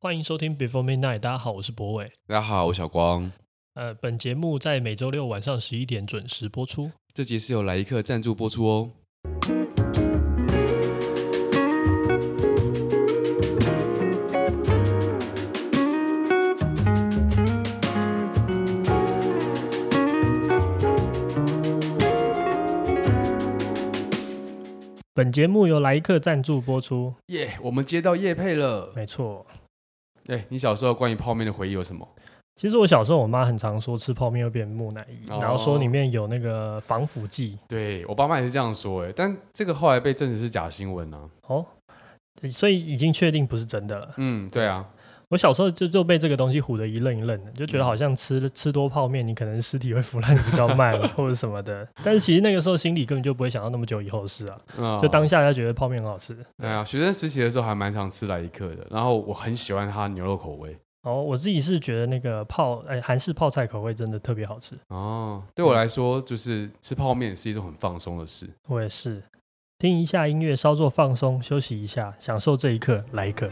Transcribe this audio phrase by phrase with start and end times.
[0.00, 2.08] 欢迎收听 Before Midnight，大家好，我是博伟。
[2.28, 3.32] 大家好，我是小光。
[3.74, 6.92] 呃，本节目在每周六晚上十一点准时播出。
[7.12, 8.92] 这集是由来一客赞助播出哦。
[25.12, 27.12] 本节目由来一客赞助播出。
[27.26, 28.92] 耶我们接到叶配了。
[28.94, 29.44] 没错。
[30.28, 32.06] 对，你小时候关于泡面的回忆有什么？
[32.54, 37.58] 其实我小时候，我妈很常说吃泡面会变木乃伊，哦、然后说里面有那个防腐剂。
[37.66, 41.24] 对，我爸妈也是这样说，哎，但这个后来被证实是假新闻呢、啊。
[41.46, 41.66] 哦，
[42.50, 44.14] 所以已经确定不是真的了。
[44.18, 44.86] 嗯，对啊。
[45.30, 51.86] 我小时候就就被这个东西唬得一愣一愣的，就觉得好像吃、嗯、吃多泡面，你可能尸体会腐烂比较慢 或者什么的。
[52.02, 56.34] 但是其实那个时候心里根本就不会想到那么久以后的事啊，嗯、就当下就觉得泡面很好吃。
[56.56, 60.74] 对啊，学生实习的时候还蛮常吃来一客的，然后我很喜欢它牛肉口味。
[61.02, 64.74] 哦，我自己是觉得那个泡哎韩式泡菜口味真的特别好吃。
[64.88, 68.48] 哦，对我来说就是吃泡面是一种很放松的事。
[68.66, 69.22] 我也是，
[69.78, 73.48] 听一下音乐，稍作放松，休息一下，享受这一刻，来一客。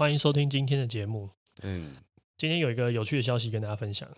[0.00, 1.28] 欢迎收听今天的节目。
[1.62, 1.90] 嗯，
[2.38, 4.08] 今天有一个有趣的消息跟大家分享。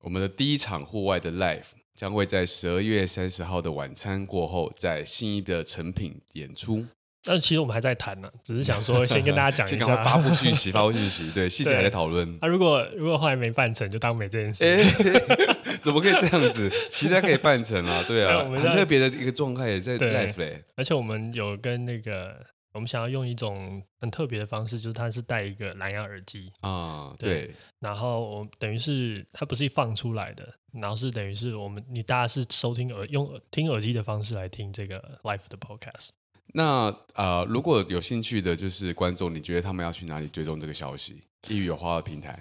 [0.00, 1.64] 我们的第一场户外的 live
[1.96, 6.86] 将会在十二月三十号的晚餐过后，在新义的成品演出。
[7.24, 11.28] 但其实我们还在谈呢，只是想说 先跟大家讲一下，发布讯息， 发布讯息。
[11.32, 12.38] 对，细节还在讨论。
[12.40, 14.62] 那、啊、如果如果后来没办成，就当没这件事。
[14.64, 16.70] 欸、怎么可以这样子？
[16.88, 18.04] 期待可以办成啊！
[18.06, 20.62] 对啊，很特别的一个状态也在 live 嘞。
[20.76, 22.46] 而且我们有跟那个。
[22.72, 36.08] 我们想要用一种很特别的方式，就是它是带一个蓝牙耳机啊，对，对，然后我等于是它不是放出来的，然后是等于是我们你大家是收听耳用听耳机的方式来听这个 Life 的 podcast。
[36.54, 41.22] 那啊、呃，如果有兴趣的就是观众，你觉得他们要去哪里追踪这个消息？
[41.48, 42.38] 易语有花的平台？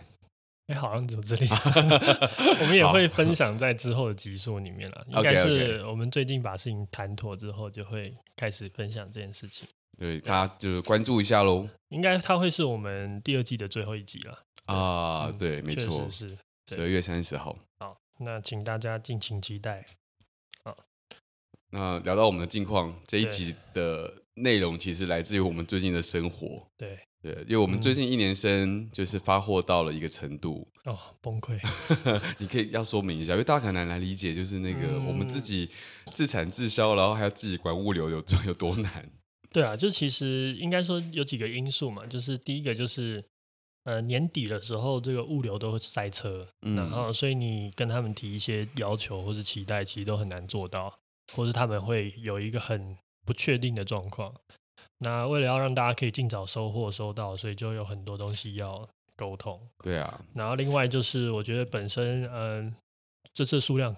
[0.68, 1.47] 哎，好像只有这里，
[2.62, 5.06] 我们也会 分享在之后的集数里面了。
[5.12, 9.68] 好应该是我们最近把事情谈妥之后，就会开始分享这件事情。
[9.97, 11.68] 对，大家就关注一下喽。
[11.90, 14.44] 应该它会是我们第二季的最后一集了。
[14.66, 16.38] 啊，嗯、对，没错，是
[16.68, 17.57] 十二月三十号。
[17.79, 19.85] 好，那请大家敬请期待。
[20.63, 20.78] 好，
[21.72, 26.66] 那聊到我们的近况，这一集的内容其实来自于我们最近的生活。
[26.78, 31.59] 对对，因为我们最近一年生就是发货到了一个程度，哦，崩溃。
[32.40, 35.69] 你可以要说明一下，因为大家可能难理解，就是那个我们自己
[36.13, 39.08] 自产自销，然后还要自己管物流，有有多难。
[39.53, 43.22] 对啊，就其实应该说有几个因素嘛，就是第一个就是，
[43.84, 50.97] 呃，年底的时候这个物流都会塞车，嗯、然后所以你跟他们提一些要求或是期待，其实都很难做到，
[51.34, 54.34] 或是他们会有一个很不确定的状况。
[55.00, 59.59] 那为了要让大家可以尽早收货收到，所以就有很多东西要沟通。
[59.84, 62.75] 对啊，然后另外就是我觉得本身，嗯、呃，
[63.34, 63.94] 这次数量。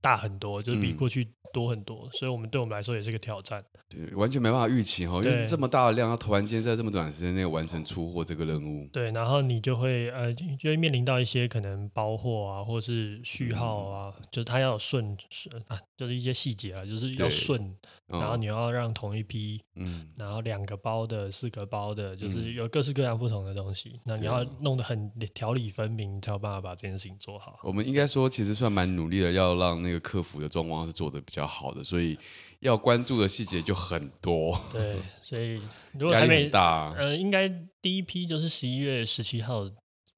[0.00, 3.64] 大很多，就是比过去多很多，嗯、所以我们对我们来说也是个挑战。
[3.88, 8.88] 对，完全没办法预期哈，因为这么大的量，它突然间在这么短时间内完成出货这个任务。
[8.92, 17.76] 对，然后你就会呃，就会面临到一些可能包货啊，或是序号啊，嗯、就是它要顺顺啊，就是一些细节啊，就是要顺。
[18.08, 23.94] 然后你要让同一批，嗯，然后两个包的、四个包的，就是有各式各样不同的东西。
[23.96, 27.58] 嗯、那你要弄得很条理分明，才有办法把这件事情做好。
[27.64, 32.16] 我们应该说，其实算蛮努力的，要让那个客服的状况是做得比较好的，所以
[32.60, 34.56] 要关注的细节就很多。
[34.70, 35.60] 对， 所以
[35.92, 37.48] 如果还没大，呃，应该
[37.82, 39.68] 第一批就是十一月十七号，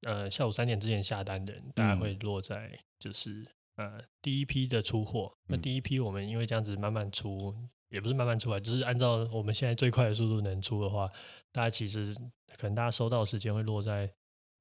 [0.03, 5.33] 呃，下午三点之前下单的人，大概会落在就是、嗯、呃第一批的出货。
[5.47, 7.55] 那第一批我们因为这样子慢慢出。
[7.91, 11.11] 也不是慢慢出来，就是按照我们现在最快的速度能出的话，
[11.53, 12.15] 大家其实
[12.59, 14.11] 可能大家收到的时间会落在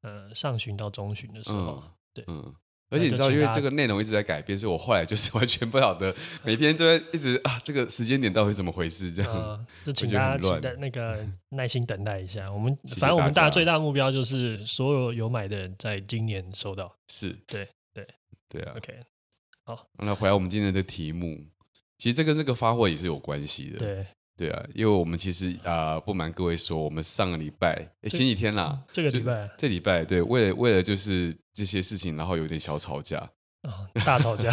[0.01, 1.83] 呃上旬到中旬的时候。
[1.83, 2.55] 嗯、对，嗯，
[2.89, 9.11] 而且你知道，因为这个内容一直在改变，所以我后来就是完全不晓得，每天都在一直啊，这个时间点到底怎么回事？
[9.11, 12.49] 这样、呃，就请大家期待那个 耐心等待一下。
[12.49, 16.95] 我们反正我们大家最大目标就是所有有买的人在今年收到。
[17.09, 18.07] 是，对，对，
[18.47, 18.73] 对啊。
[18.77, 18.97] OK，
[19.65, 21.45] 好，那回来我们今天的题目。
[21.97, 24.05] 其实这跟这个发货也是有关系的，对。
[24.37, 33.27] 对啊，因为我们其实啊、呃，不瞒各位说，我们上个礼拜，诶，前几天啦，这个礼拜，这礼拜，对，为了为了就是这些事情，然后有点小吵架，
[33.67, 33.73] 哦，
[34.05, 34.49] 大吵架，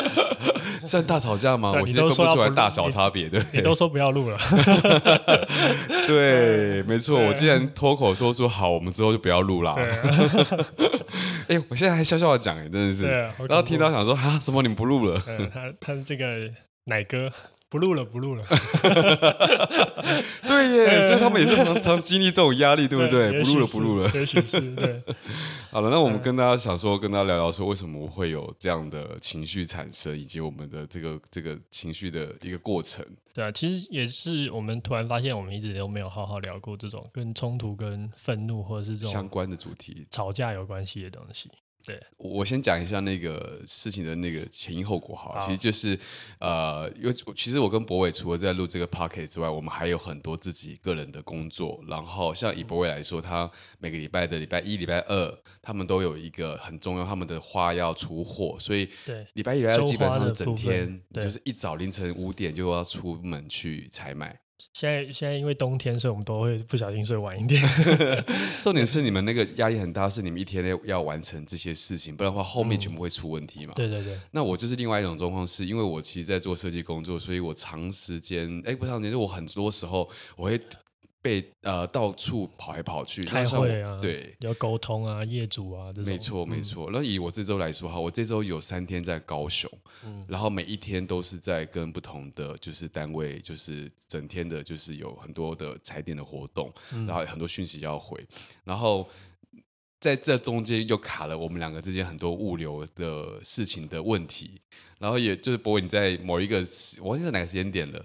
[0.84, 1.72] 算大吵架吗？
[1.72, 3.42] 我其实分不出来大小差别，对。
[3.52, 4.38] 你都说不要录了，
[6.06, 7.18] 对， 没错。
[7.18, 9.74] 我既然脱口说出好，我们之后就不要录啦。
[11.48, 13.06] 哎、欸，我现在还笑笑的讲，哎，真的是。
[13.06, 15.20] 然后听到想说啊，怎么你们不录了？
[15.52, 16.30] 他他这个
[16.84, 17.30] 奶哥。
[17.70, 18.44] 不录了，不录了。
[20.42, 23.30] 对耶， 所以他们也是常常经历这种压力，对不对？
[23.42, 24.10] 不录了，不录了。
[24.12, 25.02] 也许是，对。
[25.70, 33.06] 好了，那我们跟大家想说，跟大家聊聊说，为什么会有这样的情绪产生，以及我们的这个这个情绪的一个过程。
[33.32, 41.48] 对啊，其实也是我们突然发现，我们一直都没有好好聊过这种跟冲突、跟愤怒或者是这种相关的主题、吵架有关系的东西。
[41.84, 45.98] 对，我先讲一下那个事情的那个前因后果好，好，其实就是，
[46.38, 51.82] 呃，因为其实我跟博伟除了在录这个 podcast 之外，我们还有很多自己个人的工作。
[51.88, 64.38] 然后像以博伟来说，他每个礼拜的礼拜一、礼拜二，他们都有一个很重要，他们的花要出货，所以对，礼拜一、礼拜二基本上是整天，就是一早凌晨五点就要出门去采买。
[64.72, 67.62] 现在现在因为冬天，所以我们都会不小心睡晚一点。
[68.62, 73.72] 重点是你们那个压力很大，是你们一天内要完成这些事情，不然的话后面全部会出问题嘛。
[73.74, 74.18] 对对对。
[74.30, 80.60] 那我就是另外一种状况，是因为我其实在做设计工作，所以我长时间，哎，不长时间，就我很多时候我会。
[81.22, 86.04] 被呃到处跑来跑去开会啊，对，要沟通啊，业主啊，这种。
[86.10, 86.88] 没错没错。
[86.90, 89.70] 那、嗯、以我这周来说哈，我这周有三天在高雄，
[90.04, 98.26] 嗯，然后每一天都是在跟不同的就是单位，就是整天的，就是有很多的踩点的活动，嗯、然后很多讯息要回，
[98.64, 99.06] 然后
[100.00, 104.58] 在这中间又卡了我们两个之间很多物流的事情的问题，
[104.98, 106.64] 然后也就是博伟你在某一个，
[107.02, 108.02] 我忘记是哪个时间点了。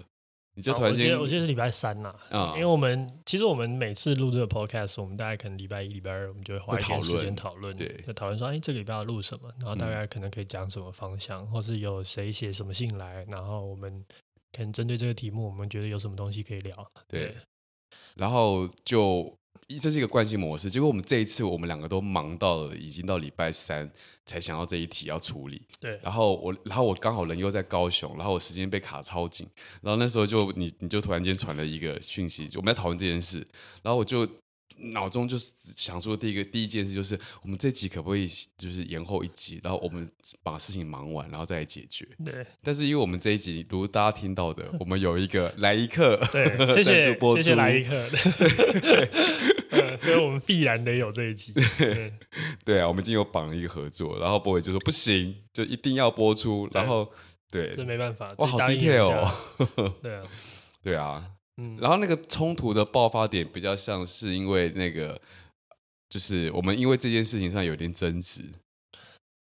[0.56, 14.02] 你就突然间、啊，我记得是礼拜三呐、啊，嗯，因为我们其实我们每次录这个 podcast，我们大概可能礼拜一、礼拜二，我们就会花一点时间讨论，对，就讨论说，哎，这个礼拜要录什么，然后大概可能可以讲什么方向，嗯、或是有谁写什么信来，然后我们
[14.50, 16.74] 可能针对这个题目，我们觉得有什么东西可以聊，
[17.06, 17.34] 对，对。
[18.14, 19.36] 然后就。
[19.80, 23.90] 这是一个惯性模式，结果我们这一次我们两个都忙到了，已经到礼拜三
[24.24, 25.62] 才想到这一题要处理。
[25.80, 29.46] 对，然后我，然后我刚好人又在高雄，然后我时间被卡超紧，
[29.82, 33.46] 然后那时候就你你就突然间传了一个讯息，我们在讨论这件事，
[33.82, 34.28] 然后我就。
[34.78, 38.28] 脑中就是想说，第一个第一件事就是，我们这集可不可以
[38.58, 40.06] 就是延后一集，然后我们
[40.42, 42.06] 把事情忙完，然后再来解决。
[42.24, 42.46] 对。
[42.62, 47.02] 但是因为我们这一集，如大家听到的， 我们有一个来一客，对，谢谢
[47.36, 49.10] 谢谢来一客，对，
[49.70, 51.54] 嗯，所以我们必然得有这一集。
[51.78, 52.12] 对，
[52.62, 57.10] 对啊，我们已经有绑了一个合作，然后博伟就说不行，就一定要播出，然后
[57.50, 59.94] 对，这没办法，哇，好 detail 哦。
[60.02, 60.22] 对啊，
[60.82, 61.24] 对啊。
[61.58, 65.20] 嗯，然后那个冲突的爆发点比较像是因为那个，
[66.08, 68.42] 就是我们因为这件事情上有点争执。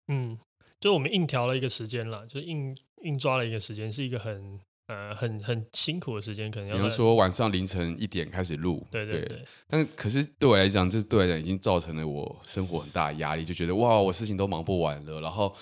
[0.08, 0.38] 嗯，
[0.80, 8.86] 就我们硬调了一个时间了，就硬硬抓了一个时间，是一个很呃很很辛苦的时间，可能要比如说晚上凌晨一点开始录。
[8.92, 9.46] 对对对，对。
[9.68, 15.56] 但可是对我来讲，这对我来讲已经造成了我生活很大的压力，就觉得哇，我事情都忙不完了，然后。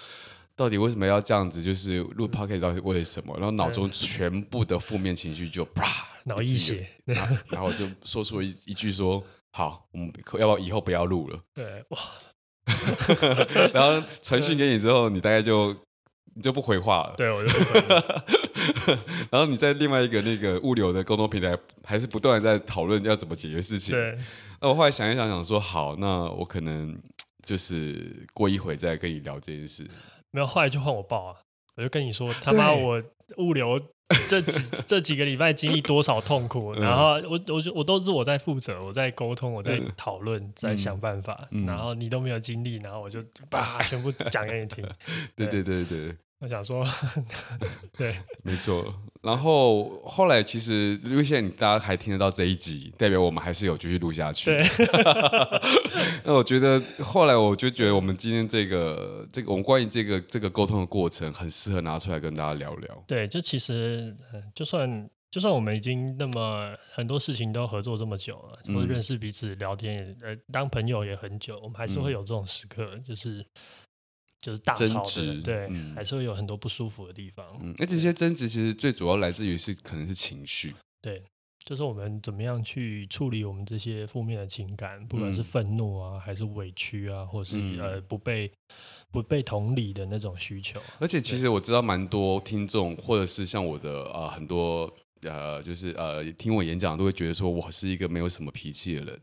[0.61, 1.59] 到底为什么要这样子？
[1.59, 3.33] 就是录 podcast 到底为了什么？
[3.35, 6.87] 然后脑中全部的负面情绪就啪，脑溢血，
[7.49, 9.23] 然后我就说出了一一句说
[9.57, 11.99] ：“好，我们要不要以后不要录了？” 对，哇，
[13.73, 15.75] 然后传讯给你之后，你大概就
[16.35, 17.15] 你就不回话了。
[17.17, 18.23] 对，我就不回话。
[19.31, 23.95] 然后你在另外一个那个物流的沟通平台，还是不断在讨论要怎么解决事情。
[23.95, 24.15] 对，
[24.61, 26.95] 那我后来想一想，想说好，那我可能
[27.43, 29.89] 就是过一会再跟你聊这件事。
[30.31, 31.35] 没有，后来就换我报啊！
[31.75, 33.01] 我就跟你说， 他妈我
[33.37, 33.79] 物流
[34.27, 44.85] 这几 这几个礼拜经历多少痛苦，然后我我就我都是我在负责，我在沟通，我在讨论，在想办法，然后你都没有经历，然后我就把全部讲给你听。
[45.35, 46.15] 对对对对。
[46.41, 46.83] 我想说，
[47.95, 48.83] 对，没错。
[49.21, 54.45] 然后后来其实，因为现在大家还听得到这一集，代表我们还是有继续录下去。
[54.49, 54.65] 对。
[56.25, 63.03] 那我觉得后来我就觉得，我们今天这个这个，我们关于这个这个沟通的过程，很适合拿出来跟大家聊聊。
[63.07, 64.17] 对，就其实，
[64.55, 73.45] 就算就算我们已经那么很多事情都合作这么久了，或者认识彼此、聊天也呃当朋友也很久，我们还是会有这种时刻，嗯、就是。
[74.41, 77.45] 就是大吵争执，对、嗯，还是会有很多不舒服的地方。
[77.61, 80.73] 嗯，而这些争执其实最主要来自于是可能是情绪。
[80.99, 81.23] 对，
[81.63, 88.51] 就是我们怎么样去处理我们这些负面的情感，不管是愤怒啊，还是委屈啊，或是、嗯、呃不被
[89.11, 90.81] 不被同理的那种需求。
[90.99, 99.21] 而且其实我知道蛮多听众，或者是像我的呃很多呃就是呃听我演讲都会觉得说我是一个没有什么脾气的人。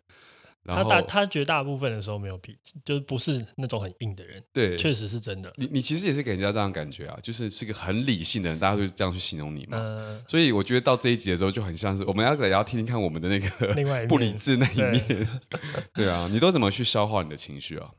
[0.75, 4.43] 他大他绝大部分的时候没有脾气，就是不是那种很硬的人。
[4.53, 5.53] 对，确实是真的。
[5.57, 9.79] 你你其实也是给人家这样感觉啊，就是是个很理性的人，大家会这样去形容你嘛。
[9.79, 10.23] 嗯。
[10.27, 15.07] 所以我觉得到这一集的时候，就很像是我们要也要听听看我们的那个 不理智那一面。
[15.07, 15.27] 对，
[15.95, 17.91] 对啊，你都怎么去消化你的情绪啊？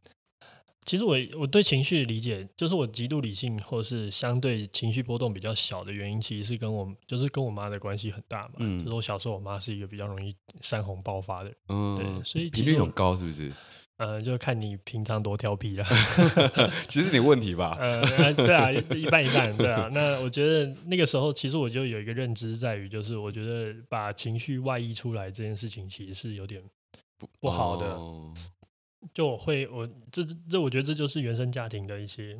[0.89, 8.53] 其实我我对情绪的理解，就是我极度理性，或是相对情绪波动比较小的原因，其实是跟我就是跟我妈的关系很大嘛。
[8.57, 11.57] 嗯，就是我小时候，我妈是一个比较容易山洪爆发的人。
[11.67, 13.53] 嗯，对，所以频率很高，是不是？
[13.97, 15.85] 呃，就看你平常多调皮了。
[16.89, 17.77] 其实你问题吧？
[17.79, 19.91] 呃，对啊，一半一半，对啊。
[19.93, 26.59] 那我觉得那个时候，其实我就有一个认知在于，就是我觉得把情绪外溢出来这件事情，其实是有点
[27.19, 27.85] 不不好的。
[27.93, 28.33] 哦
[29.13, 32.39] 就我会，我这这，我觉得这就是原生家庭的一些，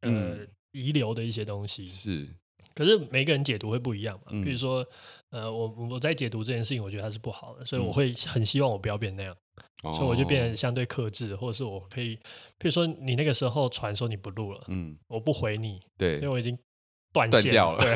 [0.00, 1.86] 呃，嗯、遗留的一些东西。
[1.86, 2.28] 是，
[2.74, 4.28] 可是每个人解读会不一样嘛。
[4.30, 4.84] 嗯、比如说，
[5.30, 9.36] 呃，我我在解读这件事情，我觉得它是不好的，所以我会很希望我不要变那样，
[9.84, 12.16] 嗯、所以我就变得相对克制，或者是我可以，
[12.58, 16.58] 比如说你那个时候传说你不录了，嗯，我不回你，对，因为我已经
[17.12, 17.78] 断线掉了。
[17.78, 17.94] 对，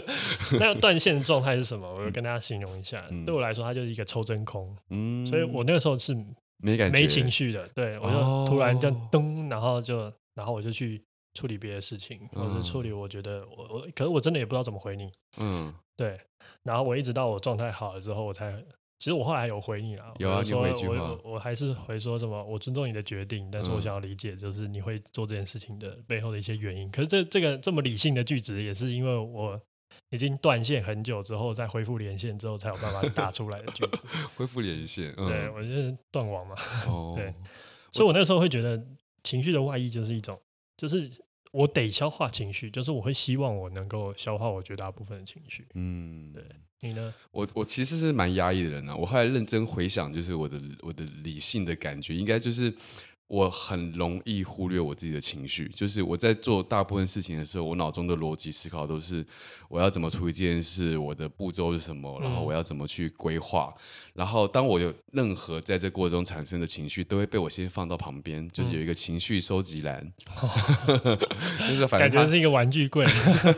[0.58, 1.92] 那断线的状态是什么？
[1.92, 3.06] 我就跟大家形容一下。
[3.10, 4.74] 嗯、对我来说，它就是一个抽真空。
[4.88, 6.16] 嗯，所以我那个时候是。
[6.66, 11.00] 没感觉，没情绪的，对，我就突然就噔，然后就，然后我就去
[11.34, 16.18] 处理别的事情，或者处理我觉得我我，可是我真的也不知道怎么回你，嗯，对，
[16.64, 18.52] 然后我一直到我状态好了之后，我才，
[18.98, 26.90] 其实我后来有回你了，有啊，说你回句话，我我还是回说什么，我尊重你的决定，但是我想要理解，就是你会做这件事情的背后的一些原因。
[26.90, 29.60] 可是这这个这么理性的句子，也是因为我。
[30.10, 34.02] 已经断线很久之后，再恢复连线之后，才有办法打出来的句子。
[34.36, 36.54] 恢复连线，嗯、对我就是断网嘛。
[36.86, 37.34] 哦、 对，
[37.92, 38.80] 所以我那时候会觉得
[39.22, 40.38] 情绪的外溢就是一种，
[40.76, 41.10] 就是
[41.52, 45.66] 我得消化情绪，就是我会希望我能够消化我绝大部分的情绪。
[45.74, 46.44] 嗯，对，
[46.80, 47.12] 你呢？
[47.32, 48.94] 我我其实是蛮压抑的人啊。
[48.94, 52.72] 我后来认真回想，就是我的我的理性的感觉，应该就是。
[53.28, 59.26] 我很容易忽略我自己的情绪，就是我在做大部分事情的时候，我脑中的逻辑思考都是
[59.68, 63.74] 我要怎么处理这件事，我的步骤是什么，然后我要怎么去规划。
[64.14, 70.12] 然后当我有任何在这过程中产生的情绪，都会被我先放到旁边，就是有一个情绪收集栏，
[71.68, 73.04] 就是反正感觉是一个玩具柜，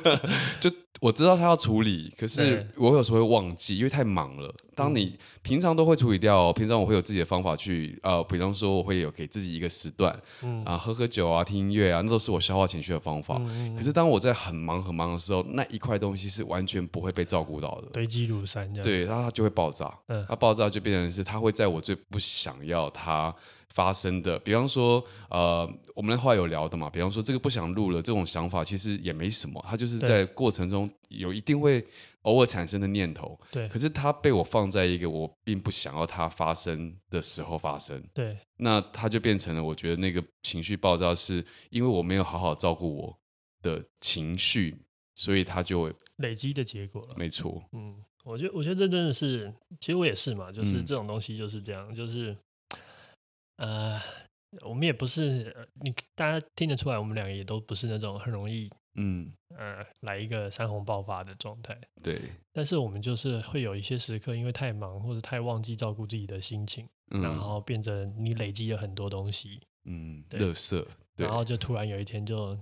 [0.58, 0.70] 就。
[1.00, 4.54] 我知道他要处理，可是我有时候会忘记，因为太忙了。
[4.74, 10.16] 当你平常都会处理掉，平常我会有自己的方法去，呃，比方说我会有给自己一个时段，
[10.64, 13.40] 啊，喝喝酒啊，听音乐啊，那都是我消化情绪的方法。
[13.76, 18.84] 可是当我在很忙很忙的时候，那一块东西是完全不会被照顾到的，堆积如山这样。
[18.84, 19.92] 对，然后它就会爆炸。
[20.06, 23.34] 嗯，它爆炸就变成是，它会在我最不想要它。
[23.74, 31.86] 发生的，比方说，呃，我们的话有聊的嘛，比方说这个不想录了，这种想法其实也没什么，它就是在过程中有一定会
[32.22, 43.18] 偶尔产生的念头，对，可是它被我放在一个我并不想要它发生的时候发生，对，那它就变成了我觉得那个情绪爆炸是因为我没有好好照顾我
[43.62, 44.76] 的情绪，
[45.14, 52.36] 所以它就累积的结果了，没错，嗯，我觉得我觉得这真的是，其实我也是嘛，就是这种东西就是这样，嗯、就是。
[53.58, 54.00] 呃，
[54.62, 61.78] 我们也不是，你大家听得出来，我们两个也都不是那种很容易，嗯，呃，来一个山洪爆发的状态。
[62.02, 62.20] 对。
[62.52, 70.86] 但是我们就是会有一些时刻，因为太忙或者太忘记照顾自己的心情，嗯、然后变成你累积了很多东西，嗯，乐色。
[71.16, 72.56] 然后就突然有一天就，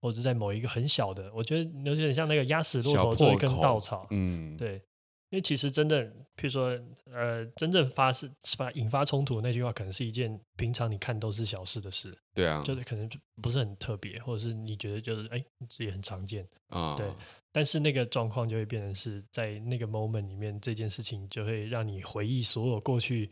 [0.00, 4.80] 或者在某一个很小的，我觉得有点像那个压死骆驼最后一根稻草，嗯，对。
[5.30, 6.06] 因为其实真正，
[6.36, 6.78] 譬如说，
[7.12, 13.08] 呃，真正发生、发引发冲突的那句话，可能是一件平常你看都是小事的事，对啊，就是可能
[13.42, 16.46] 不是很特别，或者是你觉得就是哎，这也很常见。
[16.68, 17.06] 啊，对。
[17.50, 23.30] 但是那个状况就会变成是在那个 moment 里面，这件事情就会让你回忆所有过去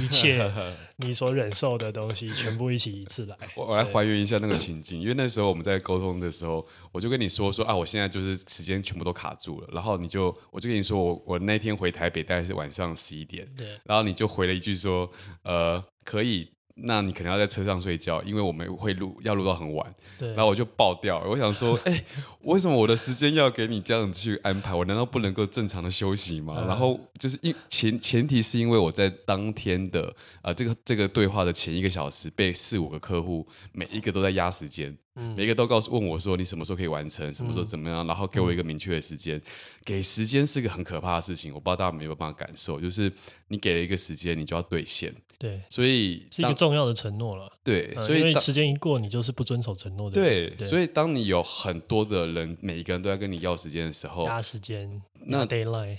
[0.00, 0.50] 一切
[0.96, 3.36] 你所忍受的东西，全部一起一次来。
[3.54, 15.10] 我我来还原一下那个情境，因为那时候我们在沟通的时候，我就跟你说说啊，我现在就是时间全部都卡住了，然后你就我就跟你说我我那天回台北大概是晚上十一点，对，然后你就回了一句说
[15.42, 16.50] 呃可以。
[16.82, 19.94] 那你可能要在车上睡觉，因为我们会录，要录到很晚。
[20.18, 20.28] 对。
[20.28, 22.04] 然后我就爆掉，我想说， 哎、欸，
[22.42, 24.74] 为什么我的时间要给你这样子去安排？
[24.74, 26.54] 我难道不能够正常的休息吗？
[26.58, 30.06] 嗯、然后就是因前前提是因为我在当天的
[30.36, 34.96] 啊、呃、这个这个对话的前一个小时被四五个客户每一个都在压时间。
[35.34, 39.36] 每一个都告诉问我说，你什么时候可以完成，什么时候怎么样，然后给我一个明确的时间。
[39.36, 39.42] 嗯、
[39.84, 43.12] 给时间是个很可怕的事情，我不知道大家有没有办法感受，就是
[43.48, 45.12] 你给了一个时间，你就要兑现。
[45.38, 47.50] 对，所以是一个重要的承诺了。
[47.62, 50.14] 对，所以、时间一过，你就是不遵守承诺的。
[50.14, 55.46] 对，对所以当你有很多的人，每一个人都在跟你要时间的时候，压时间，那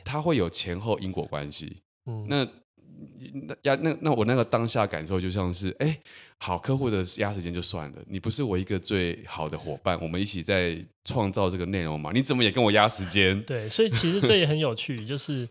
[0.04, 1.78] 它会有前后因果关系。
[2.06, 2.48] 嗯，那。
[3.32, 6.00] 那压那那我那个当下感受就像是，哎、欸，
[6.38, 12.12] 好，客户的压时间就算了，你不是我一个最好的伙伴，我们一起在创造这个内容嘛？
[12.14, 13.42] 你怎么也跟我压时间？
[13.44, 15.48] 对，所以其实这也很有趣，就是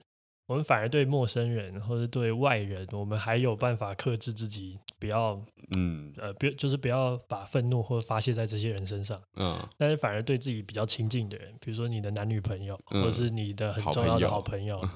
[0.48, 5.40] 我们反而对陌生人或者对外人，我们还有办法克制自己，不要，
[5.76, 14.82] 嗯，呃，不就是不要把愤怒或者发泄在这些人身上，嗯，但是反而对自己比较亲近的人，比如说你的男女朋友，嗯、或者是你的很重要的好朋友。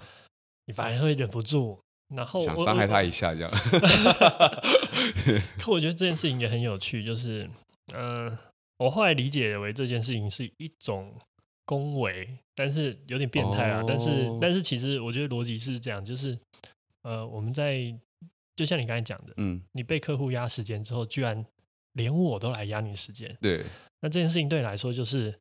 [0.65, 1.77] 你反而会忍不住，
[2.15, 3.51] 然后想伤害他一下，这样。
[5.59, 7.51] 可我觉得这件事情也很有趣，就是，
[7.93, 8.39] 嗯、呃，
[8.79, 11.13] 我后来理解为这件事情是一种
[11.65, 13.81] 恭维，但是有点变态啊。
[13.81, 16.39] 哦、但是，但是其实我觉得逻辑是这样，就是，
[17.03, 17.95] 呃，我们在
[18.57, 21.45] 就像你刚才讲的，嗯，你被客户压时间之后，居然
[21.93, 23.65] 连我都来压你时间，对，
[24.01, 25.35] 那这件事情对你来说就是。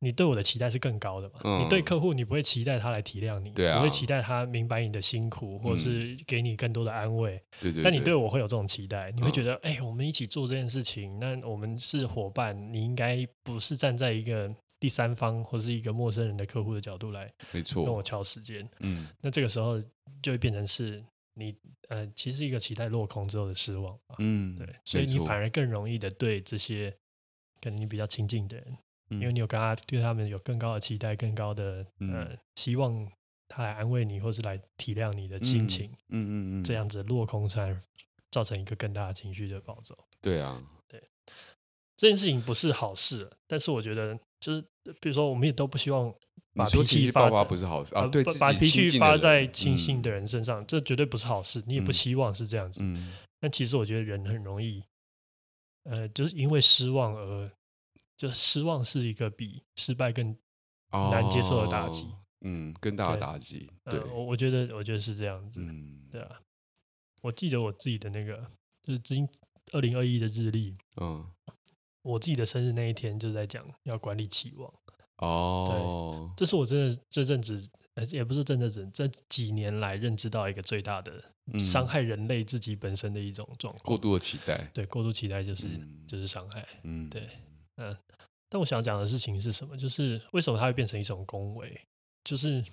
[0.00, 1.40] 你对我的期待是更高的嘛？
[1.44, 7.40] 嗯、你对客户，你不会期待他来体谅你，对啊、不会期待他明白你的辛苦，或者是给你更多的安慰。
[7.58, 7.84] 对对、嗯。
[7.84, 14.54] 但你对我会有这种期待，你会觉得，哎、嗯欸，我们一起做这件事情，那我们是伙伴，你应该不是站在一个
[14.84, 18.68] 第三方或是一个陌生人的客户的角度来，没错，跟我敲时间。
[18.80, 19.08] 嗯。
[19.22, 19.80] 那这个时候
[20.20, 21.56] 就会变成是你，
[21.88, 23.98] 呃，其实一个期待落空之后的失望。
[24.18, 24.58] 嗯。
[24.58, 24.68] 对。
[24.84, 26.94] 所以你反而更容易的对这些
[27.62, 28.76] 可能你比较亲近的人。
[29.08, 33.10] 因为你有跟他对他们有更高的期待，更高的呃希望
[33.48, 37.74] 他来安慰你，或是来体谅你的心情，嗯嗯嗯，嗯这样子落空才
[38.30, 39.96] 造成一个更大的情绪的暴走。
[40.20, 40.73] 对啊，对，
[41.96, 44.60] 这件事情不是好事，但是我觉得就是
[45.00, 46.12] 比如说我们也都不希望
[46.54, 52.80] 把脾气发发不是好事啊，对，把脾气发在亲信的人身上，嗯、这绝对不是好事，你也不希望是这样子。
[52.82, 54.82] 嗯，但其实我觉得人很容易，
[55.84, 57.50] 呃，就是因为失望而。
[58.16, 60.24] 就失望是一个比失败更
[60.92, 63.68] 难接受的打击，哦，嗯，更大的打击。
[63.90, 66.40] 对，我、觉得，我觉得是这样子，嗯，对啊。
[67.22, 68.48] 我记得我自己的那个，
[68.84, 69.28] 就是今
[69.72, 71.28] 二零二一的日历，嗯，
[72.04, 74.72] 我自己的生日那一天就在讲要管理期望。
[75.18, 77.68] 哦，对，这是我真的这阵子，
[78.10, 81.22] 也不是真的这这几年来认知到一个最大的
[81.58, 83.84] 伤害人类自己本身的一种状况。
[83.84, 87.28] 过度的期待，对，过度期待就是、嗯、就是伤害，嗯，对。
[87.76, 87.96] 嗯，
[88.48, 89.76] 但我想讲的事情是什么？
[89.76, 91.80] 就是为什么它会变成一种恭维？
[92.24, 92.64] 就是，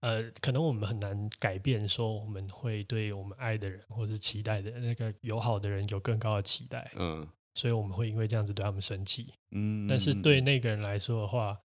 [0.00, 6.90] 呃，可能我们很难改变，说我们会对我们爱的人或是期待的那个友好的人有更高的期待。
[6.96, 9.32] 嗯，所以我们会因为这样子对他们生气。
[9.52, 11.58] 嗯，但是对那个人来说的话，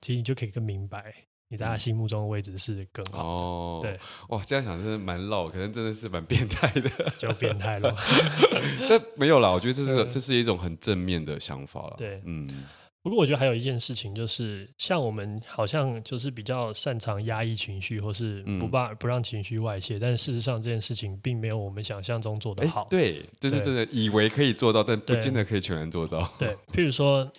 [0.00, 1.14] 其实你就可以更明白。
[1.48, 3.78] 你在他心目中的位置是更好哦。
[3.80, 3.96] 对，
[4.30, 7.94] 哇，这样想真的蛮绕，可能真的是蛮变态的， 就变态了。
[8.88, 11.94] 但没有啦，我觉得这是这是一种很正面的想法了。
[11.98, 12.64] 对，嗯。
[13.06, 22.88] 不过我觉得还有一件事情，就是像我们好像就是比较擅长压抑情绪，或是不把不让情绪外泄，但事实上这件事情并没有我们想象中做得好。
[22.90, 26.28] 对，就是真的以为可以做到，但不见得可以全然做到。
[26.36, 27.30] 对，譬如说，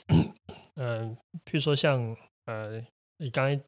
[0.77, 2.82] 嗯，譬如说像呃，
[3.17, 3.62] 你刚才。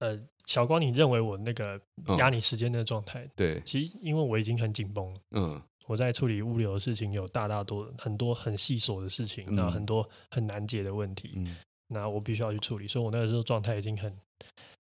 [0.00, 1.80] 呃，小光，你认为我那个
[2.18, 3.24] 压你时间的状态？
[3.36, 11.54] 对，其实因为我已经很紧绷，嗯，我在处理物流的事情，有大大多很多很细琐的事情，那很多很难解的问题，嗯，
[11.88, 14.10] 那我必须要去处理，所以我那个时候状态已经很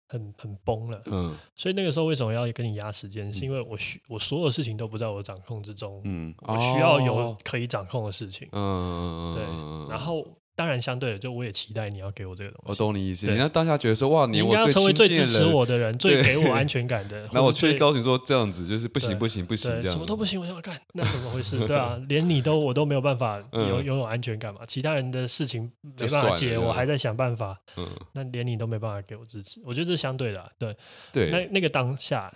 [0.08, 3.32] 很很崩了，嗯，所以那个时候为什么要跟你压时间？
[3.32, 9.44] 是因为我需我所有事情都不在我掌控之中，嗯，我需要有可以掌控的事情，嗯，对，
[9.88, 10.26] 然后。
[10.56, 12.70] 当然，相对的，就我也期待你要给我这个东西。
[12.70, 13.30] 我懂你意思。
[13.30, 17.28] 你要当下觉得说，哇，你应该要成为最支持我的人， 最给我安全感的。
[17.30, 20.40] 那我最高兴说这样子就是不行，不行，不行，这样什么都不行。
[20.40, 21.58] 我要干，那怎么回事？
[21.66, 24.62] 对啊， 连你都我都没有办法有拥有安全感嘛？
[24.66, 27.60] 其他人的事情没办法解，我还在想办法。
[27.76, 30.50] 嗯，那连你都没办法给我支持，我觉得这是相对的。
[30.58, 30.74] 对
[31.12, 32.32] 对，那那个当下，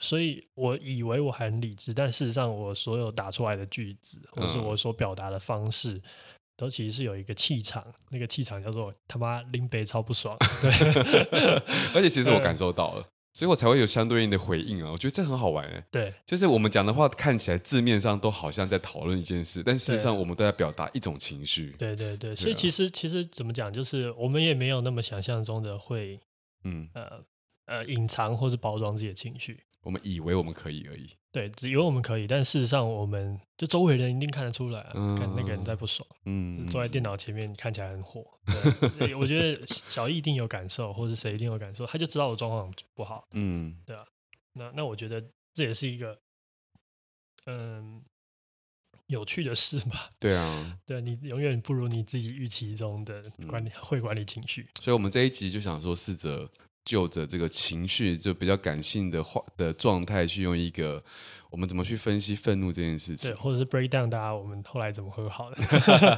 [0.00, 6.00] 所以我以为我很理智，但事实上我所有打出来的句子，或是我所表达的方式。
[6.56, 10.70] 都其实是有一个气场，那个气场叫做他妈林北超不爽， 对，
[11.94, 14.90] 而且其实我感受到了，嗯、所以我才会有相对应的回应啊。
[14.90, 21.74] 我觉得这很好玩哎，对，就是我们讲的话看起来字面上都好像在讨论一件事，但事实上我们都在表达一种情绪。
[21.78, 26.18] 对对对，所以其实其实怎么讲，就是我们也没有那么想象中的会，
[26.64, 27.22] 嗯呃
[27.66, 29.60] 呃隐藏或是包装自己的情绪。
[29.82, 38.24] 我们以为我们可以而已，对，只以为我们可以，但事实上，我们就周围人一定看得出来啊，嗯、看那个人在不爽，嗯，坐在电脑前面看起来很火，
[38.98, 44.02] 对我觉得小易一定有感受，或者谁一定有感受，他就知道我状况不好，嗯，对啊，
[44.54, 45.22] 那那我觉得
[45.52, 46.18] 这也是一个
[47.44, 48.02] 嗯
[49.08, 56.50] 有趣的事吧，对啊， 对你永远不如你自己预期中的管理、嗯、会管理情绪，所以我们这一集就想说试着。
[56.86, 61.02] 就着这个情绪，就比较感性的话的状态，去用一个
[61.50, 65.56] 我们怎么去分析愤怒这件事情，对，或者是 break down 大家我们后来怎么和好的。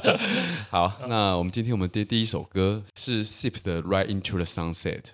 [0.69, 5.05] 好，那我们今天我们的第一首歌是 Sips 的 Right Into the Sunset。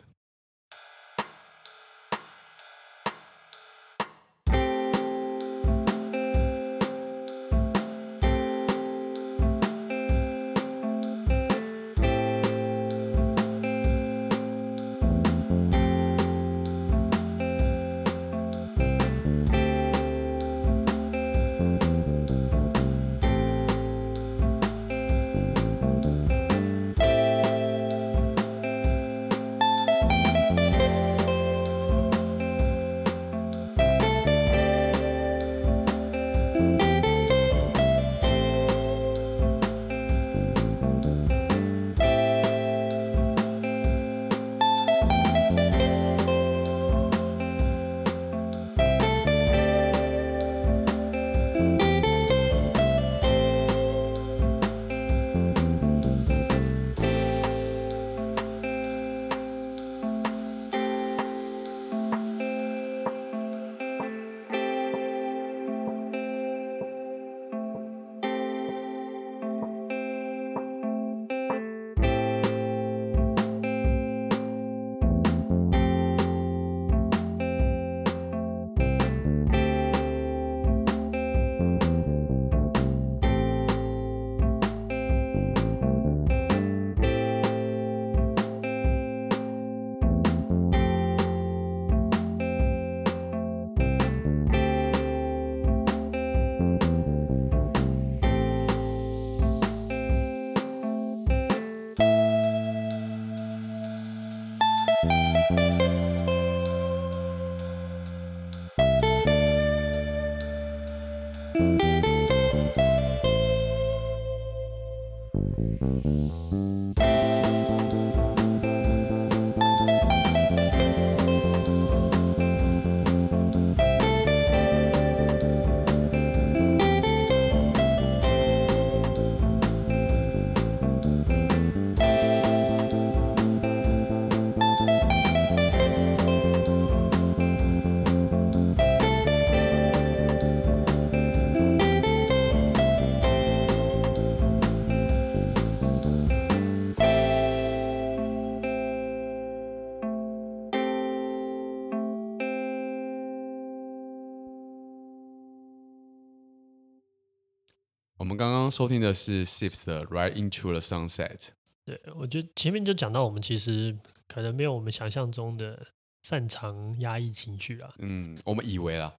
[158.36, 161.38] 们刚刚收听的是 Sips 的《Right Into the Sunset》。
[161.86, 165.88] 对，我觉得前面就讲到，我们其实可能没有我们想象中的
[166.24, 167.94] 擅长压抑情绪啊。
[168.00, 169.14] 嗯，我们以为啦。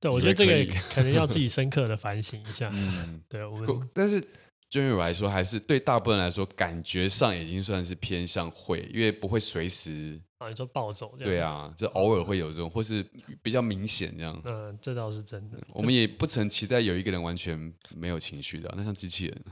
[0.00, 2.70] 对，我觉得这个可能要自己深刻的反省一下。
[2.72, 4.26] 嗯，对，我们但是。
[4.74, 11.32] 对于我来说，还是对大部分人来说，感觉上已经算是偏向会，因为不会随时啊，你说暴走这样。
[11.32, 13.00] 对啊，这偶尔会有这种，或是
[13.40, 14.42] 比较明显这样。
[14.44, 15.56] 嗯，这倒是真的。
[15.68, 19.44] 我们也不曾期待有一个人完全没有情绪的，那像机器人。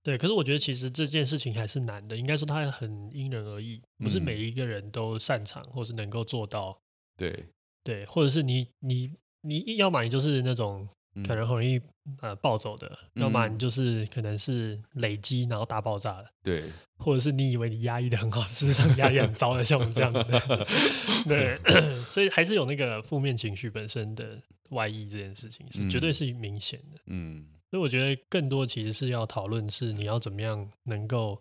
[0.00, 6.78] 对，可是我觉得其实这件事情还是难的，应该说它很因人而异，不是每一个人都擅长或是能够做到。
[7.16, 7.46] 对
[7.82, 10.88] 对，或者是你你你要么你就是那种。
[11.26, 11.80] 可能很容易
[12.20, 20.66] 呃暴走的，要么你就是可能是累积然后大爆炸的，对，或者是你以为你压抑的很好，事实上压抑很糟的，像我们这样子的，
[21.28, 21.60] 对，
[22.08, 31.38] 所以还是有那个负面情绪本身的外溢这件事情是绝对是明显的，嗯，所以我觉得更多其实是要讨论是你要怎么样能够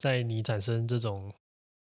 [0.00, 1.32] 在你产生这种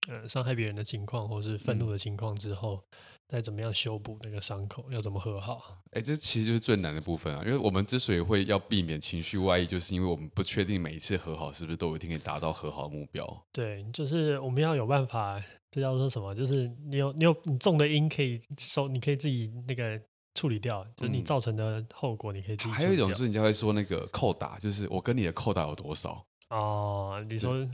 [0.09, 2.83] 呃伤害别人的情况或是愤怒的情况之后。
[3.31, 5.79] 再怎么样修补那个伤口，要怎么和好？
[5.93, 7.45] 哎、欸，这其实就是最难的部分啊！
[7.47, 13.47] 因为我们之所以会要避免情绪外溢，就是因为我们不确定每一次和好是不是都有一定可以达到和好的目标。
[13.53, 15.41] 对，就是我们要有办法，
[15.71, 16.35] 这叫做什么？
[16.35, 20.01] 就是你有你有你种的因可以收，你可以自己那个
[20.35, 22.73] 处理掉，就是你造成的后果你可以自己、嗯。
[22.73, 26.27] 还有一种是，人家会说那个扣打，就是我跟你的扣打有多少？
[26.49, 27.65] 哦，你说。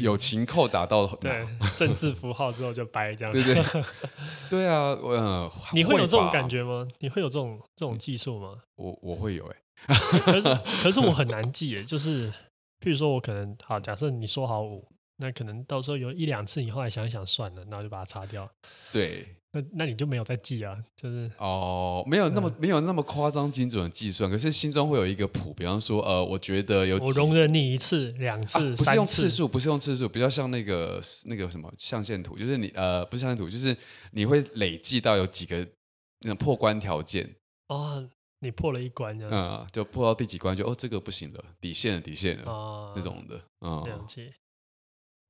[0.00, 3.32] 友情扣打到对政治符号之后就掰这样。
[3.32, 3.84] 子，对对。
[4.50, 6.86] 对 啊，我、呃、你会有这种感觉吗？
[6.98, 8.62] 你会有这种这种技术吗？
[8.76, 9.56] 我我会有哎、
[9.88, 12.30] 欸， 可是可是我很难记哎，就是
[12.80, 14.86] 譬如说我可能好，假设你说好五，
[15.18, 18.50] 那可能到时候有一两次，你后来想一想算了，然后就把它擦掉。
[18.92, 20.76] 对，那那你就没有再记啊？
[20.96, 25.54] 就是哦，没有那么、嗯、没有那么夸张精准的计算，可是心中会有一个谱。
[25.54, 33.76] 比方说，呃，我觉得有我容忍你一次、两次、啊，不是用次数，不是用次数，比较像那个那个什么象限图，就是你呃，不是象限图，就是
[34.10, 35.56] 你会累计到有几个
[36.20, 37.34] 那种破关条件
[37.68, 38.10] 哦。
[38.40, 44.30] 你破了一关，嗯，就破到第几关就哦，这个不行了，底线了，底线了，哦、那种的，嗯，了解。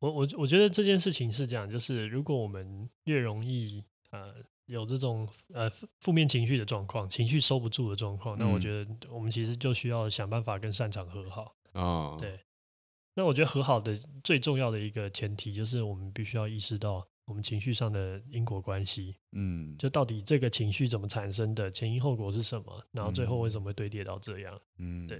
[0.01, 4.35] 我我我觉得这件事情是这样，就是如果我们越容易呃
[4.67, 5.69] 有这种呃
[6.01, 11.57] 负面情绪的状况，情绪收不住的状况，那我觉得我们其实就需要想办法跟擅长和好。
[11.73, 12.41] 哦、嗯，对。
[13.17, 17.07] 那我觉得和好的最重要的一个前提，就是我们必须要意识到。
[17.27, 24.61] 我们情绪上的因果关系，嗯，就到底这个情绪怎么产生的，前因后果是什么，然后最后为什么会堆叠到这样？
[24.77, 25.19] 嗯，对。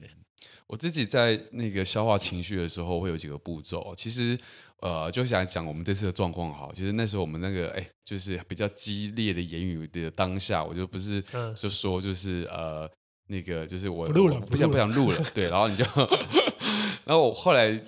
[0.67, 3.95] 我自己在那个消化情绪的时候，会有几个步骤。
[3.97, 4.39] 其实，
[4.83, 11.23] 呃，就想讲我们这次的状况好，其实那时候我们那个，哎，就是比较激烈的言语的当下，我就不是
[11.57, 12.91] 就说，就是呃，
[13.29, 15.85] 那个就是我不录了，不想不想录了，对，然后你就，
[17.05, 17.83] 然后我后来。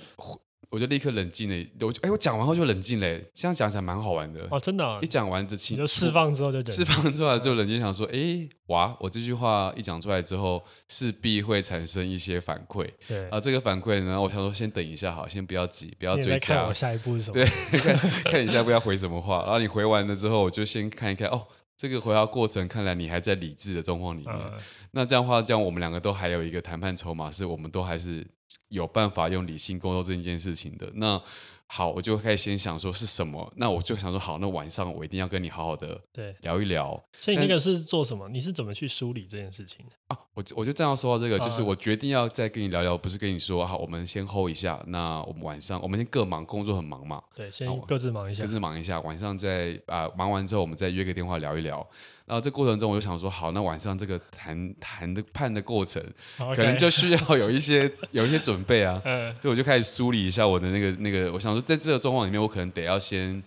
[0.69, 4.99] 我就立刻冷静了，我就哎，我讲完后就冷静了，这样讲起来蛮好玩的哦，真的、啊。
[5.01, 12.89] 一讲完这情，就释放之后就释放出来之后冷静，想说，哎，哇，我这句话一讲出来之后，势必会产生一些反馈。
[13.07, 16.57] 对啊，这个反馈呢，我想说先等一下，好，先不要急，不要追加。
[16.57, 17.35] 看我下一步是什么？
[17.35, 17.45] 对，
[17.79, 24.35] 看看你下一步要回什么话，然后你回完了之后，我就先看一看，哦，这个回答过程看来你还在理智的状况里面。
[24.35, 24.53] 嗯、
[24.91, 28.27] 那这样的话，这样我们两个都还有一个谈判筹码，是我们都还是。
[28.69, 31.21] 有办法用理性沟通这一件事情的，那
[31.69, 37.03] 好，我就开始先想说是什么，那我就想说好，那晚上我一定要跟你好好的对聊一聊。
[37.19, 38.29] 所以那个是做什么？
[38.29, 40.17] 你是怎么去梳理这件事情的啊？
[40.35, 51.85] 我我就这样说到这个，就是我决定要再跟你聊聊，不是跟你说好，我们先 hold 一下，那我们晚上我们先各忙，工作很忙嘛，对，先各自忙一下，各自忙一下，晚上再啊忙完之后，我们再约个电话聊一聊。
[52.27, 56.03] 然后这过程中，我就想说，好，那晚上这个谈谈的判的过程.
[56.37, 59.01] 可能就需要有一些有一些准备啊。
[59.07, 63.41] 嗯，所以我就开始梳理一下我的那个那个，我想说，在这个状况里面，我可能得要先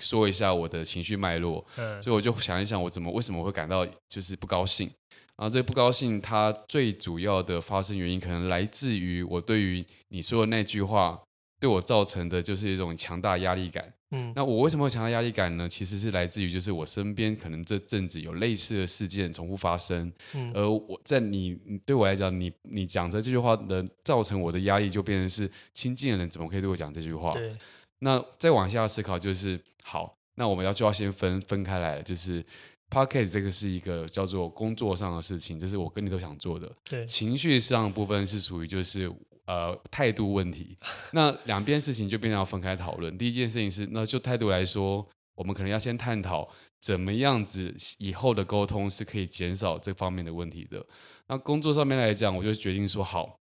[0.00, 1.64] 说一下我的情绪脉络。
[1.76, 4.90] 嗯，所以我就想一想，我怎么为什么会感到就是不高兴？
[5.36, 11.20] 然后这个不高兴，它最主要的发生原因，可能来自于我对于你说的那句话
[11.64, 13.90] 对我造成的就是一种强大压力感。
[14.10, 15.66] 嗯，那我为什么会强大压力感呢？
[15.66, 27.32] 其实是来自于就是我身边可能这阵子有类似的事件重复发生，嗯，而我在你对我来讲，你你讲的这句话的造成我的压力就变成是亲近的人怎么可以对我讲这句话？
[27.32, 27.56] 对，
[28.00, 32.44] 那再往下思考就是好，那我们要就要先分分开来，就是
[32.90, 39.10] Podcast 这个是一个叫做工作上的事情，这是我跟你都想做的，对，情绪上的部分是属于就是。
[39.46, 40.78] 呃，态度问题，
[41.12, 43.16] 那两边事情就变成要分开讨论。
[43.18, 46.48] 第一件事情是，那就态度来说，我们可能要先探讨
[46.80, 50.82] 怎么样子以后的沟通是可以减少这方面的问题的。
[51.28, 53.38] 那工作上面来讲，我就决定说，好，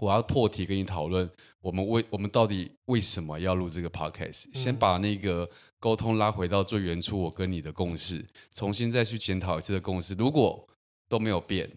[0.00, 1.30] 我要破题跟你讨论，
[1.60, 4.46] 我们为我们到底为什么要录这个 podcast？
[4.52, 10.12] 先把那个沟通拉回到最原初，我跟你的共识，重新再去检讨一次的共识。
[10.14, 10.68] 如果
[11.08, 11.70] 都没有变。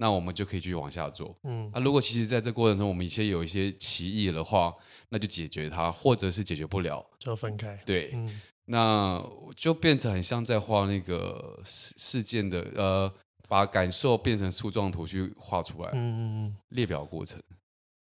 [0.00, 1.36] 那我们就可以继续往下做。
[1.42, 4.74] 嗯，那、啊、如果其实在这过程中，我们一些有一些歧义的话，
[5.10, 7.76] 那就解决它，或者是解决不了，就分开。
[7.84, 9.22] 对，嗯、那
[9.54, 13.12] 就变成很像在画那个事事件的，呃，
[13.46, 15.90] 把感受变成树状图去画出来。
[15.90, 17.38] 嗯嗯嗯，列表过程。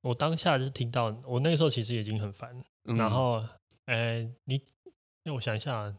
[0.00, 2.58] 我当下就是听到，我那个时候其实已经很烦。
[2.84, 3.44] 嗯、然后，
[3.84, 4.58] 哎，你，
[5.24, 5.94] 让我想一下，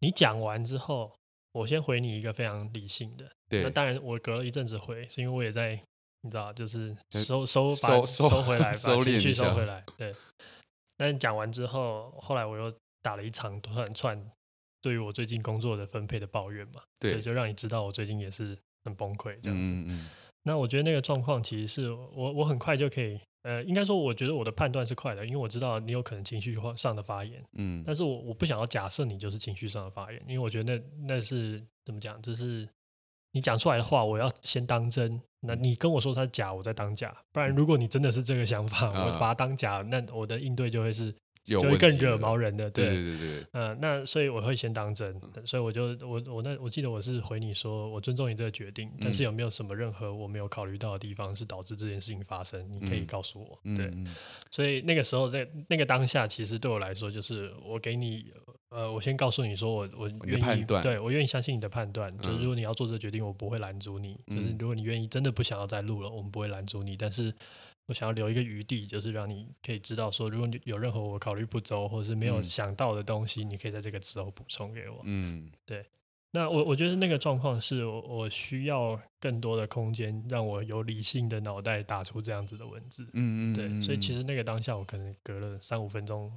[0.00, 1.16] 你讲完之后。
[1.56, 5.80] 我先回你一个非常理性的，对，那当然我隔了一阵子回，是因为我也在，
[6.22, 10.14] 你知道，就是收收把收收回来， 收把情绪收回来，对。
[10.96, 14.30] 但讲完之后，后来我又打了一长串串
[14.80, 19.70] 对于我最近工作的分配的抱怨嘛，对，就让你知道我最近也是很崩溃这样子。
[19.70, 20.10] 嗯嗯。
[20.44, 23.20] 那我觉得那个状况其实是我我很快就可以。
[23.42, 32.68] 呃，应该说，我觉得我的判断是快的，因为我知道你有可能情绪上的发言，嗯，但是我我不想要假设你就是情绪上的发言，因为我觉得那那是怎么讲，就是
[33.36, 41.14] 你讲出来的话，我要先当真，那你跟我说它假，我再当假，不然如果你真的是这个想法，我把它当假，那我的应对就会是。
[41.46, 52.68] 就会更惹毛人的，对对对对，嗯、呃，那所以我会先当真，所以我就我我那我记得我是回你说，我尊重你这个决定，但是有没有什么任何我没有考虑到的地方是导致这件事情发生？
[52.68, 53.94] 你可以告诉我，对，
[54.50, 58.26] 所以那个时候在那个当下，其实对我来说就是我给你，
[58.70, 67.34] 呃，我先告诉你说我我愿意，对我愿意相信你的判断，就是如果你要做这个决定，我不会拦阻你，就是如果你愿意真的不想要再录了，我们不会拦阻你，但是。
[67.88, 75.02] 我想要留一个余地，就是让你可以知道说，如果你有任何我考虑不周或者是没有想到的东西，嗯、你可以在这个时候补充给我。
[75.04, 75.86] 嗯，对。
[76.32, 83.04] 那我我觉得那个状况是我我需要更多的空间，让我有理性的脑袋打出这样子的文字。
[83.12, 83.80] 嗯嗯，对。
[83.80, 86.36] 所以其实那个当下，我可能隔了三五分钟。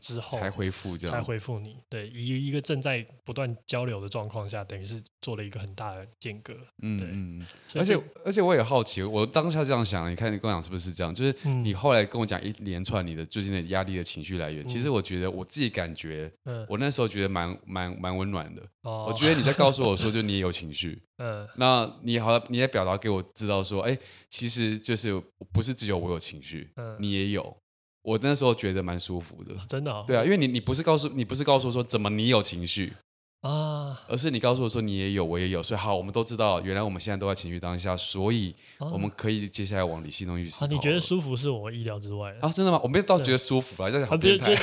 [0.00, 1.78] 之后才恢复这样，才恢复你。
[1.88, 6.54] 对，一一个正在不断交流的状况下，等于是做了一个很大的间隔。
[6.82, 6.98] 嗯
[7.40, 11.14] 嗯，而且而且我也好奇，我当下这样想，你看你跟我讲是不是这样？
[11.14, 18.62] 就是你后来跟我讲一连串你的最近的压力的情绪来源，嗯、其实我觉得我自己感觉，嗯，我那时候觉得蛮蛮蛮温暖的。
[18.82, 23.98] 哦，我觉得你在告诉我说，就你也有情绪， 嗯，那你好，你也表达给我知道说，哎、欸，
[24.30, 27.54] 其实就是不是只有我有情绪，嗯，你也有。
[28.02, 30.04] 我那时候觉得蛮舒服的，真的、哦。
[30.06, 32.92] 对啊，因为你你不是告诉你不是告诉我说怎么你有情绪。
[33.40, 33.98] 啊！
[34.06, 40.72] 而是你告诉我说你也有，我也有，所以好，我们都知道，原来我们现在都在情绪当下，所以我们可以接下来往理性东西去思考。
[40.72, 42.52] 你觉得舒服是我意料之外的啊？
[42.52, 42.78] 真的吗？
[42.82, 44.54] 我没有倒觉得舒服啊，在讲变态。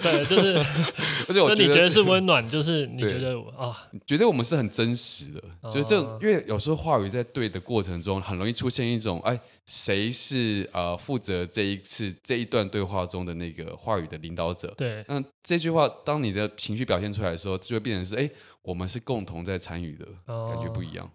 [0.00, 0.56] 对，就是，
[1.26, 14.72] 而且我觉得你觉得是温暖，就是你觉得啊，觉得我们是很真实的，就是这种，因为有时候话语在对的过程中，很容易出现一种哎，谁是呃负责这一次这一段对话中的那个话语的领导者？
[14.76, 17.95] 对，那这句话当你的情绪表现出来的时候，就会变。
[18.04, 18.30] 是哎，
[18.62, 21.10] 我们是共同在参与的，哦、感觉不一样。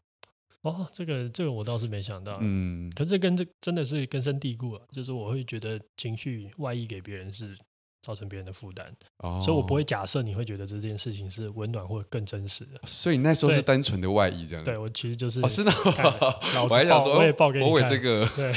[0.62, 2.38] 哦，这个这个我倒是没想到。
[2.42, 7.58] 嗯，可是跟这真的是根深蒂固了，就是我会觉得情绪外溢给别人是
[8.04, 12.80] 造成别人的负担，哦、所以我不会假设你会觉得这件事情是温暖或更真实的。
[12.86, 14.64] 所以你那时候是单纯的外溢这样。
[14.64, 15.72] 对，我其实就是哦，是的，
[16.64, 17.74] 我还想说，我也报给你看。
[17.74, 18.54] 我这个对，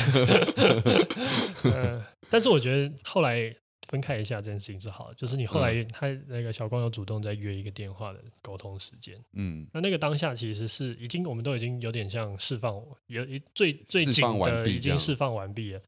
[1.64, 3.56] 嗯， 但是我觉得后来。
[3.88, 15.82] 分开一下这件事情是好的，就是你后来他那个小光有主动再约一个电话的沟通时间，嗯，那那个当下其实是已经我们都已经有点像释放，有一最最紧的已经释放完毕了，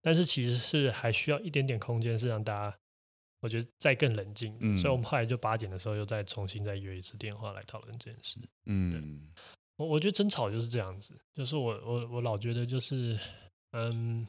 [0.00, 2.76] 但是其实是还需要一点点空间，是让大家
[3.40, 9.28] 我觉得再更冷静，嗯，所以我们后来就八点的时候又再重新再约一次电话来讨论这件事，嗯，
[9.76, 13.18] 我我觉得争吵就是这样子，就是我我我老觉得就是
[13.72, 14.26] 嗯。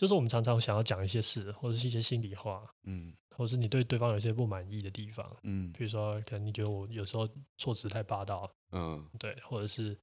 [0.00, 9.94] 就是我们常常想要讲一些事，或者是一些心里话，嗯，或者是你对对方有一些不满意的地方，嗯，比如说可能你觉得我有时候措辞太霸道，嗯，对，或者是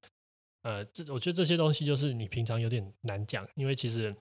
[0.62, 4.16] 呃，这我觉得这些东西就是你平常有点难讲，因为其实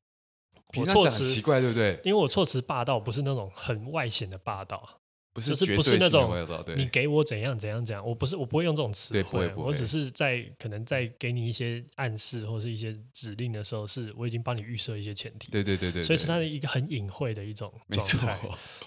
[0.79, 2.01] 我措辞奇怪，对不对？
[2.05, 5.03] 因为我措辞霸道不是那种很外显的霸道。
[5.37, 6.35] 不是不是那种
[6.79, 18.39] 你给我怎样怎样怎样，我不是我不会用这种词汇，我只是在可能在给你一些暗示或是一些指令的时候，是我已经帮你预设一些前提，对对对对，所以是它的一个很隐晦的一种状态。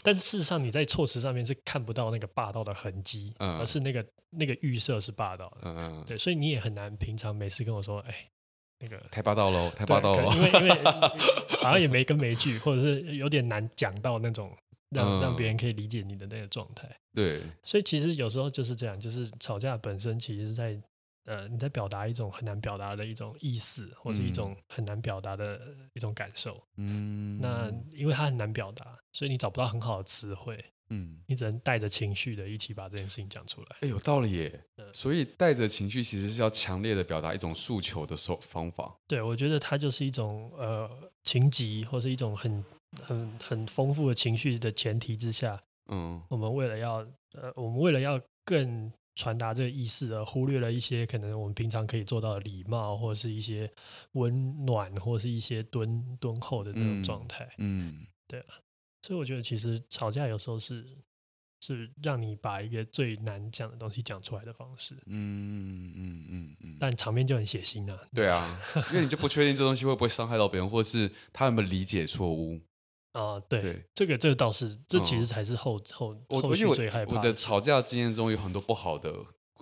[0.01, 8.27] 但是事实上你在措辞上面是看不到那个霸道的痕迹，而是那个那个预设是霸道的，嗯嗯，对，所以你也很难平常每次跟我说，哎，
[8.79, 10.75] 那个太霸道喽，太霸道了，因为因为
[11.61, 14.51] 好像也没根没据，或者是有点难讲到那种。
[14.89, 20.81] 让让别人可以理解你的那个状态，嗯，对，所以其实有时候就是这样，就是吵架本身其实是在
[21.25, 25.61] 呃你在表达一种很难表达的一种意思，或是一种很难表达的
[25.93, 33.77] 一种感受，嗯，那因为它很难表达，所以你找不到很好的词汇，嗯，你只能带着情绪的一起把这件事情讲出来。
[33.81, 38.97] 哎，有道理耶，所以带着情绪其实是要强烈的表达一种诉求的手方法。
[39.07, 40.89] 对，我觉得它就是一种呃
[41.23, 42.65] 情急，或是一种很。
[43.01, 46.97] 很很丰富的情绪的前提之下，嗯，我们为了要
[47.33, 53.69] 呃，我们为了要更传达这个意思而忽略了一些可能我们平常可以做到的礼貌，或者是一些
[54.13, 58.07] 温暖，或者是一些敦敦厚的那种状态，嗯，嗯。
[58.27, 58.55] 对啊，
[59.03, 60.85] 所以我觉得其实吵架有时候是
[61.61, 68.59] 是让你把一个最难讲的东西讲出来的方式，嗯嗯嗯嗯嗯，但场面就很血腥啊，对啊，
[68.91, 72.61] 因为你就不确定这东西会不会伤害到别人，或是他有没有理解错误。
[73.19, 75.83] 啊，对，对这个这个倒是，这其实才是后、嗯、
[76.29, 77.17] 后后续最害怕的。
[77.17, 79.13] 我的吵架经验中有很多不好的，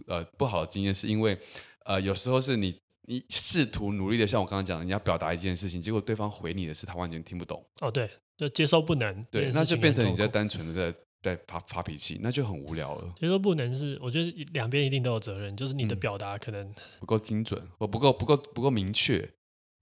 [0.08, 1.38] 呃，不好的经验，是因为，
[1.86, 7.66] 呃，有时候是你你试图努力的，像我刚刚讲的，你要表达一件事情，结果对方回你的是他完全听不懂。
[7.82, 13.14] 哦，对，就接收不能，对，那就变成你在单纯的在在发发脾气，那就很无聊了。
[13.20, 19.28] 接收不能是，我觉得两边一定都有责任，就是你的表达可能、嗯、不够精准，或不够不够不够明确。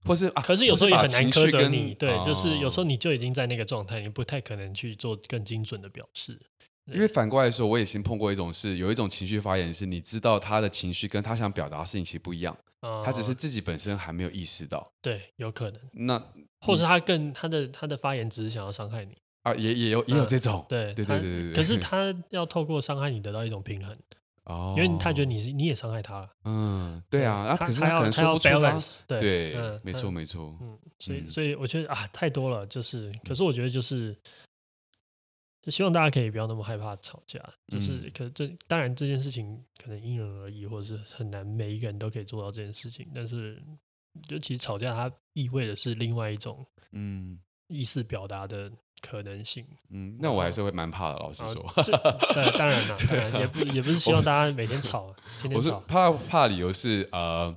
[0.06, 6.40] 或是啊，可是有时候也很难苛责你，对，就是有时候你就已经在那个状态，你不太可能去做更精准的表示。
[6.92, 12.56] 因为反过来说，我也先碰过一种是，有一种情绪发言是，你知道他的情绪跟他想表达的事情其实不一样，
[13.04, 14.92] 他只是自己本身还没有意识到。
[15.02, 15.80] 对，有可能。
[15.92, 16.22] 那
[16.60, 21.54] 或者他更他的他的发言只是想要伤害你啊，也也有也有这种，对对对对对。
[21.54, 23.98] 可是他要透过伤害你得到一种平衡。
[24.46, 26.30] 哦，因为他觉得你是你也伤害他了。
[26.44, 28.78] 嗯，对啊，那可是他可能说不出他。
[29.06, 30.56] 对，没错没错。
[30.60, 34.16] 嗯，所以所以我觉得啊，太多了，就是，可是我觉得就是，
[35.62, 43.60] 就希望大家可以不要那么害怕吵架，就是，可这当然这件事情可能因人而异，或者是很难每一个人都可以做到这件事情，但是，
[44.28, 47.38] 就其实吵架它意味的是另外一种嗯
[47.68, 48.70] 意思表达的。
[49.02, 51.18] 可能性，嗯，那我还是会蛮怕的。
[51.18, 55.56] 老实说，对，当然了，当然 也不也不是希望大家每天吵，天天吵。
[55.58, 57.54] 我是怕怕理由是呃，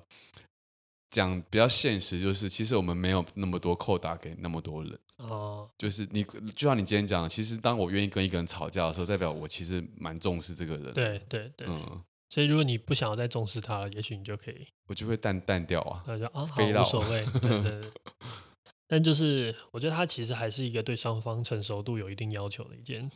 [1.10, 5.68] 讲比较现实，就是其实我们没有那么多扣打给那么多人哦。
[5.78, 10.94] 就是你就像你今天讲，其实当我愿意跟一个人吵架的时候，代表我其实蛮重视这个人。
[10.94, 12.04] 对对对，嗯。
[12.30, 17.92] 所以如果你不想要再重视他了，也许你就可以，我就会淡淡掉啊，那就啊，好，无所谓，对 对对。
[18.92, 23.12] 但就是，我觉得它其实还是一个对双方成熟度有一定要求的一件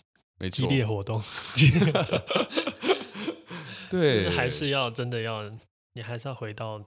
[0.51, 1.19] 激烈活动。
[3.89, 5.51] 对，还是要真的要，
[5.93, 6.77] 你还是要回到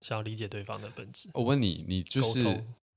[0.00, 1.28] 想要理解对方的本质。
[1.34, 2.42] 我问你，你就是，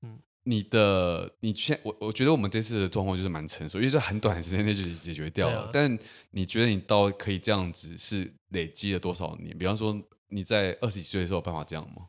[0.00, 5.64] 嗯，你的，你现我我觉得我们这次的状况就是蛮成熟，因为在很短的时间内就解决掉了。
[5.64, 5.98] 啊、但
[6.30, 9.54] 你觉得你到可以这样子是累积了多少年？
[9.58, 9.94] 比方说
[10.28, 12.06] 你在二十几岁的时候有办法这样吗？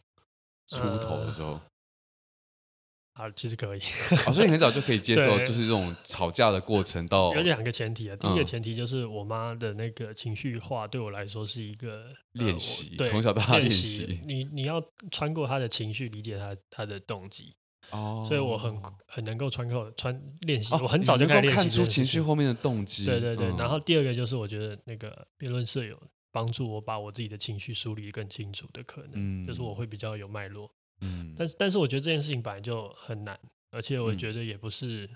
[0.68, 1.60] 出头的时候。
[3.16, 3.80] 呃啊，其实可以，
[4.26, 7.05] 啊，所以你很早就可以接受，就是这种吵架的过程。
[7.07, 14.20] 到有两个前提啊，第一个前提就是我妈的那个情绪化对我来说是一个练习，从小到大练习。
[14.26, 17.55] 你你要穿过她的情绪，理解她她的动机。
[17.91, 18.76] 哦，所以我很
[19.07, 23.05] 很能够穿过穿练习，我很早就开始看出情绪后面的动机。
[23.05, 25.95] 对对对，然后第二个就是我觉得那个辩论社有
[26.32, 30.70] 帮助我把我自己的情绪梳理更清楚的可能，就是我会比较有脉络。
[31.36, 33.40] 嗯，但是但是我觉得这件事情本来就很难，
[33.72, 35.16] 而且我觉得也不是、嗯、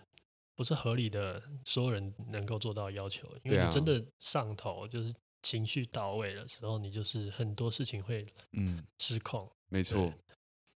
[0.56, 8.86] 不是合理的所有人能够做到要求，因为你真的上头就是情绪到位的时候，你就是很多事情会嗯。
[9.00, 10.14] 失控，嗯、没错。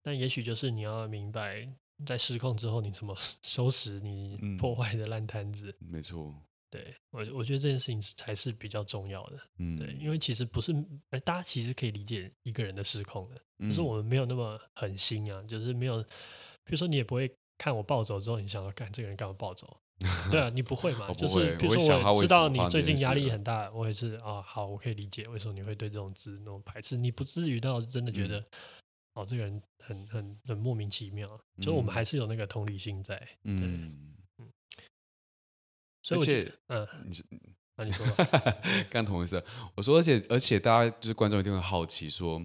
[0.02, 1.68] 但也许就是你要明白，
[2.06, 6.34] 在失控之后你怎么 收拾你破坏的烂摊子，嗯、没错。
[6.72, 9.38] 对我，我觉得这件事情才是比较重要的。
[9.58, 10.72] 嗯，对，因为其实不是，
[11.10, 16.02] 哎，大家其实可以理解一个人的失控的，嗯、就是我们没有那么狠心啊，就是没有，
[16.64, 19.78] 比如说你也不会看我暴走之后，你想要干这个人干嘛暴走？
[20.32, 21.12] 对啊，你不会嘛？
[21.12, 28.46] 就是比如说我知道你最近压力很大，我也是啊，好，我可以理解为什么你会对这种字那种排斥，你不至于到真的觉得、嗯、
[29.12, 34.08] 哦，这个人很很很莫名其妙，就我们还是有那个同理心在，嗯。
[36.10, 37.24] 而且，嗯，你说，
[37.76, 38.04] 那你说，
[38.90, 39.42] 干同一事。
[39.74, 42.44] 我说，而且，而且，大家就是观众一定会好奇，说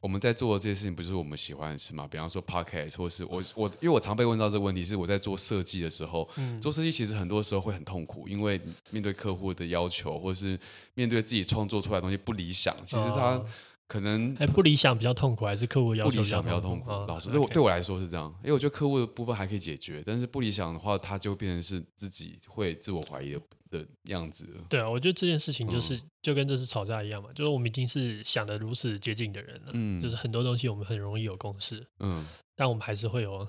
[0.00, 2.08] 我们在做的这些事情，不是我们喜欢的事吗？
[2.10, 10.58] 比方说 Podcast，或是我我，因为我常被问到这个问题，是我在做设计的时候，嗯、做设计其实很多时候会很痛苦，因为面对客户的要求，或是
[10.94, 13.42] 面对自己创作出来的东西不理想，其实他。
[13.84, 16.90] 哦可能哎，不理想比较痛苦，还是客户要求不理想比较痛苦？
[17.06, 24.46] 老师，对我对我来说是这样，因为我觉得客户的部分还可以解决，但是不理想的话，他就变成是自己会自我怀疑的的样子。
[24.70, 32.26] 对啊，我觉得这件事情就是就跟这次吵架一样嘛，就是我们已经是想的如此接近的人了，嗯，就是很多东西我们很容易有共识，嗯，
[32.56, 33.46] 但我们还是会有。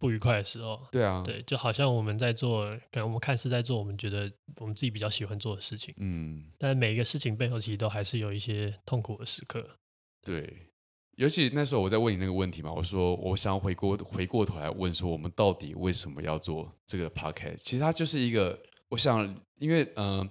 [0.00, 9.76] 不愉快的时候，对啊，对，就好像我们在做，可能我们看似在做我们觉得我们自己比较喜欢做的事情，嗯，但每一个事情背后其实都还是有一些痛苦的时刻。
[10.22, 10.70] 对，
[11.16, 17.56] 尤其那时候我在问你那个问题嘛，我说我想要回过回过头来问说，我们到底为什么要做这个 podcast？
[17.58, 19.22] 其实它就是一个，我想，
[19.58, 20.30] 因为嗯、呃，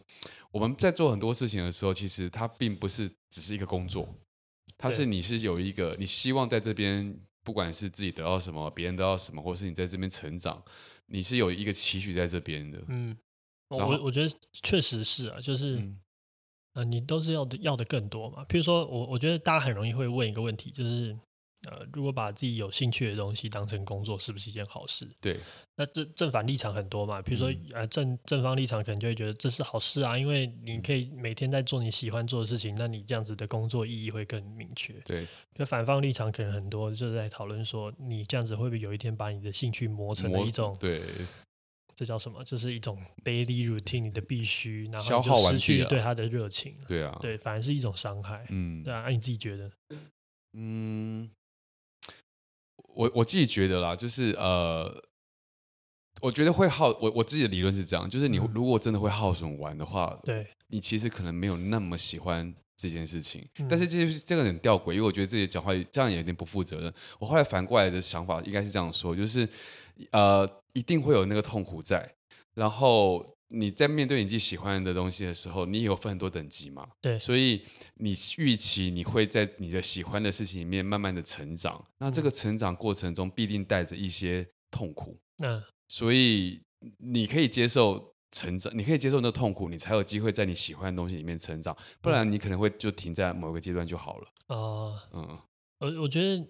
[0.52, 4.12] 我们在做很多事情的时候，其实它并不是只是一个工作，
[4.80, 7.16] 它是你是有一个你希望在这边。
[7.44, 10.64] 不管是自己得到什么，别人得到什么，或是你在这边成长，
[11.08, 12.84] 你是有一个期许在这边的。
[12.88, 13.18] 嗯，
[13.70, 16.00] 我我觉得确实是啊，就是，嗯、
[16.74, 18.44] 呃，你都是要的要的更多嘛。
[18.46, 21.18] 譬如说我我觉得大家很容易会问一个问题，就是。
[21.68, 25.06] 呃，如果把自己有兴趣的东西当成工作，是不是一件好事？
[25.20, 25.40] 对，
[25.76, 27.22] 那正正反立场很多嘛。
[27.22, 34.94] 比如说，嗯、呃，正正方立场可能就会觉得这是好事啊，因为你可以每天在做你喜欢做的事情，那你这样子的工作意义会更明确。
[35.04, 40.78] 对，可反方立场可能很多，就是在讨论说，你这样子会不会有一天把你的兴趣磨成了一种？
[40.80, 41.02] 对，
[41.94, 42.42] 这叫什么？
[42.46, 46.78] 就是一种 daily routine，你的必须，然后就失去对他的热情。
[46.88, 48.46] 对啊，对，反而是一种伤害。
[48.48, 49.70] 嗯，对啊，那你自己觉得？
[50.54, 51.30] 嗯。
[53.00, 54.94] 我我自己觉得啦，就是呃，
[56.20, 63.48] 我觉得会耗我我自己的理论是这样，就是你如果真的会耗损完的话，对，你其实可能没有那么喜欢这件事情。
[63.60, 66.94] 嗯、但是这就是这个很吊诡，因为我觉得自己讲话这样也有点不负责任。
[67.20, 69.48] 我后来反过来的想法应该是这样说，就是
[70.12, 72.14] 呃，一定会有那个痛苦在，
[72.54, 76.88] 然后你在面对你自己喜欢的东西的时候，你有分很多等级嘛？
[77.02, 77.64] 对，所以
[77.96, 85.20] 你预期你会在你的喜欢的事情里面慢慢的成长，那这个成长过程中必定带着一些痛苦。
[85.40, 86.62] 嗯，所以
[86.98, 94.28] 你可以接受成长，你可以接受那个痛苦，你才有机会在你喜欢的东西里面成长，不然你可能会就停在某个阶段就好了。
[94.48, 95.40] 哦、嗯，嗯，
[95.80, 96.48] 我我觉得，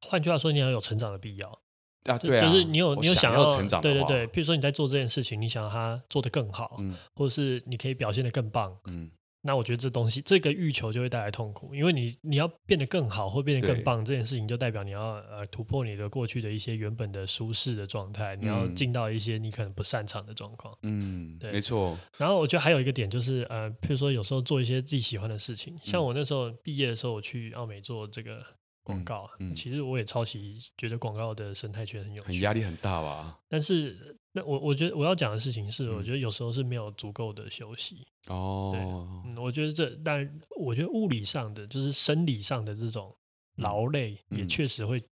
[0.00, 1.61] 换句话说，你要有成长的必要。
[2.04, 3.44] 啊，对啊，就是你有你有想要，
[3.80, 9.08] 对对对，譬如说你在做这件事情，你想要它做得更好，嗯，或者是你可以表现得更棒，嗯，
[9.42, 15.00] 那我觉得这东西这个欲求就会带来痛苦，因为你你要变得更好或变得更棒，这件事情就代表你要
[15.30, 21.96] 呃突破你的过去的一些原本的舒适的状态，你要进到一些你可能不擅长的状况，嗯，对，没错。
[22.18, 28.44] 然后我觉得还有一个点就是呃，譬如说有时候做一些自己喜欢的事情，像我那时候毕业的时候，我去奥美做这个。
[28.82, 33.38] 广告，嗯，其实我也超级觉得广告的生态圈很有趣，很压力很大吧？
[33.48, 39.22] 但是，那我我觉得我要讲的事情是，我觉得有时候是没有足够的休息哦。
[39.26, 43.14] 嗯，我觉得这，但我觉得物理上的，就是生理上的这种
[43.56, 45.02] 劳累，也确实会，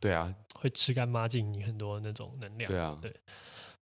[0.00, 2.70] 对啊，会吃干抹净你很多那种能量。
[2.70, 3.14] 对啊，对。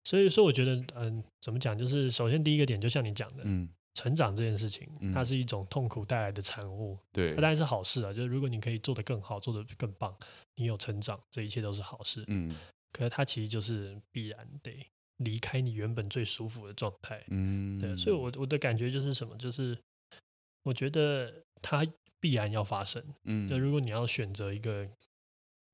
[0.05, 1.78] 所以说，我觉得，嗯，怎么讲？
[1.78, 3.68] 就是首先第一个点，就像你讲的，嗯。
[3.95, 6.99] 成长这件事情，它是一种痛苦带来的产物。
[7.12, 8.12] 对，它当然是好事啊。
[8.12, 10.16] 就是如果你可以做得更好，做得更棒，
[10.55, 12.24] 你有成长，这一切都是好事。
[12.28, 12.57] 嗯，
[12.93, 14.86] 可是它其实就是必然得
[15.18, 17.22] 离开你原本最舒服的状态。
[17.28, 17.97] 嗯，对。
[17.97, 19.36] 所以我我的感觉就是什么？
[19.36, 19.78] 就是
[20.62, 21.86] 我觉得它
[22.18, 23.05] 必然要发生。
[23.24, 24.88] 嗯，就如果你要选择一个，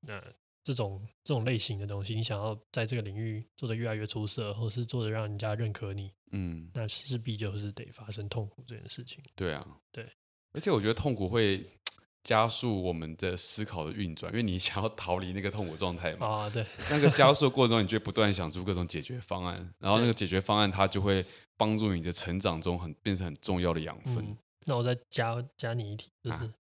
[0.01, 0.23] 那。
[0.63, 9.23] 这种这种类型的东西，你想要在这个领域做得越来越出色，或是做得让人家认可你，嗯，那势必就是得发生痛苦这件事情。
[9.35, 10.07] 对啊，对，
[10.53, 11.65] 而且我觉得痛苦会
[12.25, 16.27] 加速我们的思考的运转，因为你想要逃离那个痛苦状态嘛。
[16.27, 21.25] 啊，对，那个加速的 过程中，你就会不断想出各种解决方案，然后那个解决方案它就会
[21.57, 24.17] 帮助你的成长中很变成很重要的养分。
[24.19, 24.37] 嗯，
[24.67, 26.55] 那我再加加你一题，就是、啊、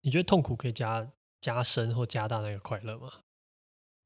[0.00, 1.06] 你觉得痛苦可以加
[1.40, 3.12] 加深或加大那个快乐吗？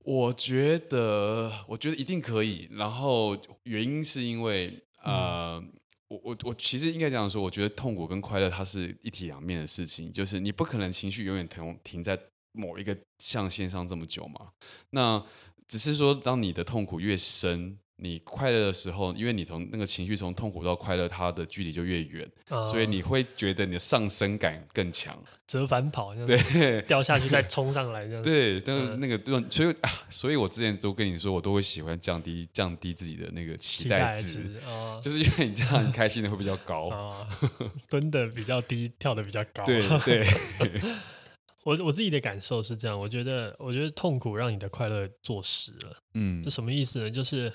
[0.07, 2.69] 我觉得，我觉得一定可以。
[2.71, 5.73] 然后原因是因为，呃，嗯、
[6.07, 12.17] 我我我其实应该这样说，我觉得痛苦跟快乐它是一体两面的事情，就是你不可能情绪永远停停在
[12.53, 14.53] 某一个象限上这么久嘛。
[14.91, 15.21] 那
[15.67, 17.77] 只是说，当你的痛苦越深。
[17.99, 25.17] 你快乐的时候，因为你从那个情绪从痛苦到快乐，它的距离就越远，哦、所以你会觉得你的上升感更强，
[25.47, 37.27] 折返跑，对， 掉下去再冲上来这样， 对，但是那个对，所以啊，所以我之前都跟你说，我都会喜欢降低降低自己的那个期待值，待值哦、 就是因为你这样很开心的会比较高，哦、
[37.89, 40.83] 蹲的比较低，跳的比较高，对对。
[41.65, 47.11] 我我自己的感受是这样，我觉得我觉得痛苦让你的快乐坐实了，嗯，这什么意思呢？
[47.11, 47.51] 就是。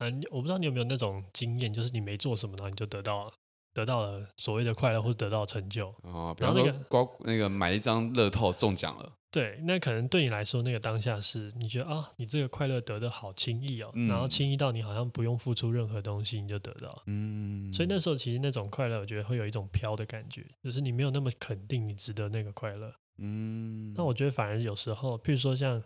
[0.00, 3.32] 嗯，我不知道你有没有那种经验，就是你没做什么，然后你就得到了
[3.72, 5.94] 得到了所谓的快乐，或者得到成就。
[6.02, 9.12] 哦，比方说，刮那个买一张乐透中奖了。
[9.30, 17.02] 对，那可能对你来说，那个当下是你觉得啊，你这个快乐得的好轻易哦，嗯、然后轻易到你好像不用付出任何东西，你就得到。
[17.06, 22.92] 嗯，所以那时候其实那种快乐，我觉得会有一种飘的感觉，就是你没有那么肯定你值得那个快乐。
[23.18, 25.80] 嗯，那我觉得反而有时候，譬如说像。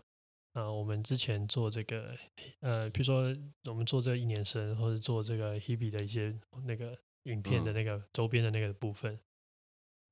[0.55, 2.17] 啊、呃，我们之前做这个，
[2.61, 6.33] 呃，比如说我们做这一年生，或者做这个 Hebe 的一些
[6.65, 9.21] 那个影片的那个周边的那个部分，嗯、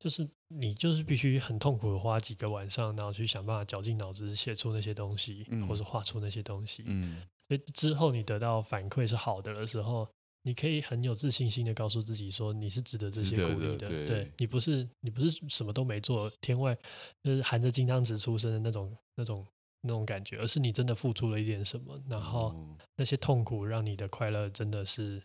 [0.00, 6.82] 就是你就是必须很痛苦的花几个晚上，然后去想办法绞尽脑汁写出那些东西，嗯、或者画出那些东西。
[6.86, 10.08] 嗯，所以之后你得到反馈是好的的时候，
[10.42, 13.76] 你可以很有自信心的告诉自己说，你是值得这些鼓励的。
[13.76, 16.76] 的对，对你不是你不是什么都没做，天外
[17.22, 19.46] 就是含着金汤匙出生的那种那种。
[19.82, 22.54] 那种感觉，而是你真的付出了一点什么，然后
[22.96, 25.22] 那些痛苦让你的快乐真的是，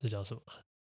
[0.00, 0.40] 这叫什么？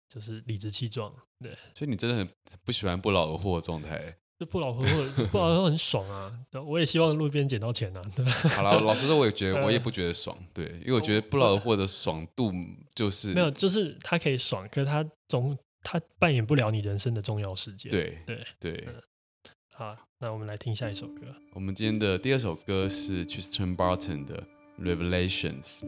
[0.09, 1.13] 就是理直气壮。
[1.39, 2.29] 对，所以你真的很
[2.63, 4.15] 不喜欢不劳而获的状态。
[4.39, 6.31] 就不劳而获，不劳而获很爽啊！
[6.63, 8.01] 我也希望路边捡到钱啊。
[8.15, 10.37] 对，好了，老实说，我也觉得我也 不觉得爽。
[10.53, 12.53] 对，因为我觉得不劳而获的爽度
[12.93, 17.89] 就是没有，就是他可以爽，可是他总他扮演不了你人生的重要事件。
[17.89, 18.73] 对对对。
[18.73, 18.93] 对
[19.77, 21.21] 好，那我们来听下一首歌。
[21.53, 24.43] 我们今天的第二首歌是 Tristan Barton 的
[24.81, 25.81] 《Revelations》。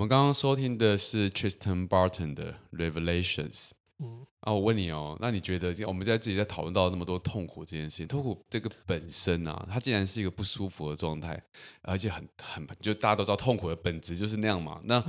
[0.00, 3.72] 我们刚刚收听的是 Tristan Barton 的 Revelations。
[3.98, 11.38] 嗯，啊，我问你哦，那你觉得我们在自己在讨论到那么多痛苦这件事情，痛苦这个本身啊，它既然是一个不舒服的状态，
[11.82, 15.04] 而且很很就大家都知道痛苦的本质就是那样嘛，那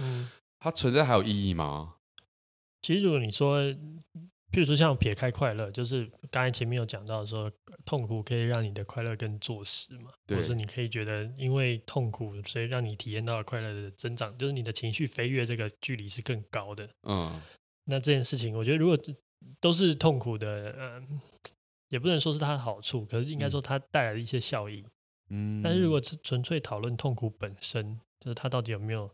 [0.60, 1.94] 它存在还有意义吗？
[2.82, 3.62] 其实如果你说，
[4.52, 7.52] 譬如说像撇开快乐，就是刚才前面有讲到说，
[7.86, 16.89] 痛苦可以让你的快乐更坐实嘛，对或是你可以觉得因为痛苦，所以让你体验到了快乐的增长，就是你的情绪飞跃这个距离是更高的。
[17.04, 17.41] 嗯。
[17.86, 18.97] 那这件事情，我觉得如果
[19.60, 21.20] 都是痛苦的，嗯，
[21.89, 24.86] 也不能说是它的好处，可是应该说它带来的一些效益。
[25.30, 29.10] 嗯，但是如果是纯粹讨论痛苦本身，就是它到底有没有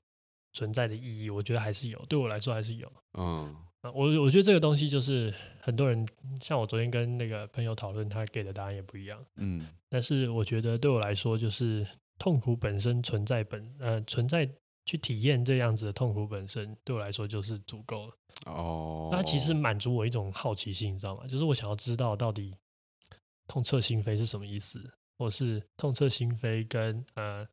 [0.51, 2.91] 存在的意义，我觉得还是有，对我来说还是有。
[3.17, 6.05] 嗯，我我觉得这个东西就是很多人，
[6.41, 9.23] 像我昨天跟那个朋友讨论，他给的答案也不一样。
[9.35, 14.49] 嗯，但是我觉得对我来说，就是痛苦本身存在本，呃，存在
[14.85, 18.13] 去体验这样子的痛苦本身，对我来说就是足够了。
[18.45, 21.27] 哦，那其实满足我一种好奇心，你知道吗？
[21.27, 22.53] 就是我想要知道到底
[23.47, 24.81] 痛彻心扉是什么意思，
[25.17, 27.47] 或是痛彻心扉跟呃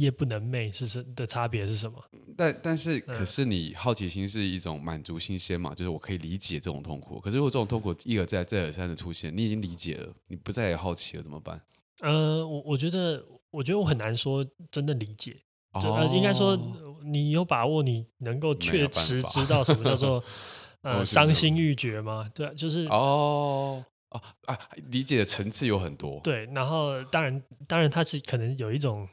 [0.00, 2.02] 夜不能寐是什的差别是什么？
[2.36, 5.74] 但但是可是你好奇心是一种满足新鲜嘛？
[5.74, 7.20] 就是我可以理解这种痛苦。
[7.20, 11.60] 可是如果这种痛苦一而再再而三的出现，你已经理解了，你不再也好奇了，怎么办？
[12.00, 15.36] 呃，我我觉得我觉得我很难说真的理解，
[15.80, 16.58] 就呃应该说。
[17.02, 20.22] 你有把握你能够确实知道什么叫做
[20.82, 22.30] 呃伤心欲绝吗？
[22.34, 24.58] 对，就是哦哦啊，
[24.90, 26.20] 理解的层次有很多。
[26.22, 29.08] 对，然后当然当然它是可能有一种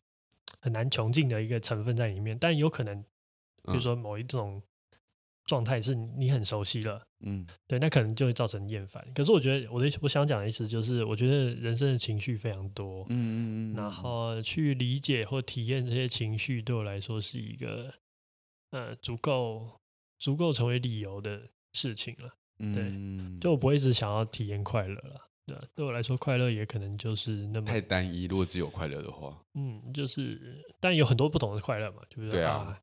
[0.68, 3.02] 很难穷尽的一个成分在里面，但有可能
[3.64, 4.62] 比如说某一种。
[5.48, 9.02] 状态是你很熟悉了，嗯，对，那可能就会造成厌烦。
[9.16, 17.94] 可是我觉得我的我想讲的意思就是，我觉得人生的情绪非常多，嗯嗯嗯，然后去理解或体验这些情绪，对我来说是一个
[18.72, 19.80] 呃足够
[20.20, 22.36] 足够成为理由的事情了。
[22.58, 25.27] 对，就我不会一直想要体验快乐了。
[25.48, 28.26] 对，对我来说，快乐也可能就是那么太单一。
[28.26, 32.42] 如果只有快乐的话，嗯，就是但有很多不同的快乐嘛，对不对？
[32.42, 32.78] 对啊。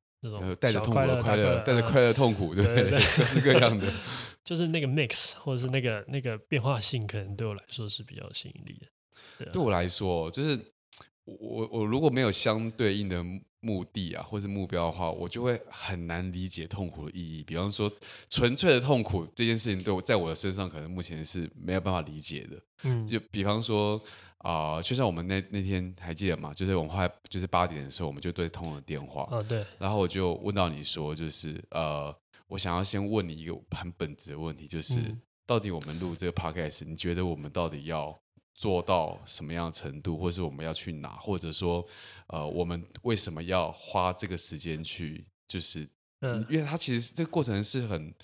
[0.59, 2.65] 带着痛苦的快乐，带着快乐痛苦， 对？
[2.91, 3.87] 各式各样的，
[4.43, 8.87] 就是那个 mix，或者是那个那个变化性，可能对我来说是比较吸引力的。
[9.37, 10.59] 对，对我来说，就是
[11.27, 13.23] 我我如果没有相对应的
[13.65, 17.43] 目的啊，或是目标的话，我就会很难理解痛苦的意义。
[17.43, 17.91] 比方说，
[18.29, 22.63] 纯粹的痛苦这件事情，对我在我的身上，可能目前是没有办法理解的。
[22.83, 24.01] 嗯，就比方说。
[24.45, 26.53] 啊、呃，就像我们那那天还记得吗？
[26.53, 29.27] 就是我们后来就是八点的时候，我们就对通了电话。
[29.31, 29.65] 哦，对。
[29.79, 32.15] 然后我就问到你说，就是呃，
[32.47, 38.15] 我想要先问你一个很本质的问题，就是、嗯、到底我们录这个 podcast，你觉得我们到底要
[38.55, 41.85] 做到什么样的程度，或是我们要去哪，或者说
[42.29, 45.87] 呃，我们为什么要花这个时间去，就是，
[46.21, 48.15] 嗯，因为它其实这个过程是很。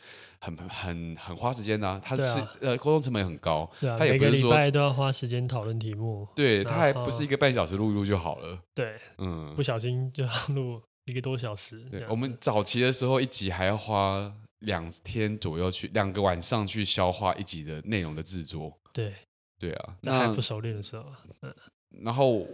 [0.42, 11.84] 很很很花时间的、啊，他是、啊、呃沟通成本也很高，对啊，他也不是说每个礼拜都要花时间讨论题目，对，他还不是一个半小时录一录就好了，对，嗯，不小心就要录一个多小时。
[11.90, 19.12] 对，我们早期的时候一集还要花两天左右去两个晚上去消化一集的内容的制作，对，
[19.60, 21.04] 对啊，那还不熟练的时候，
[21.42, 21.54] 嗯，
[22.02, 22.48] 然后我，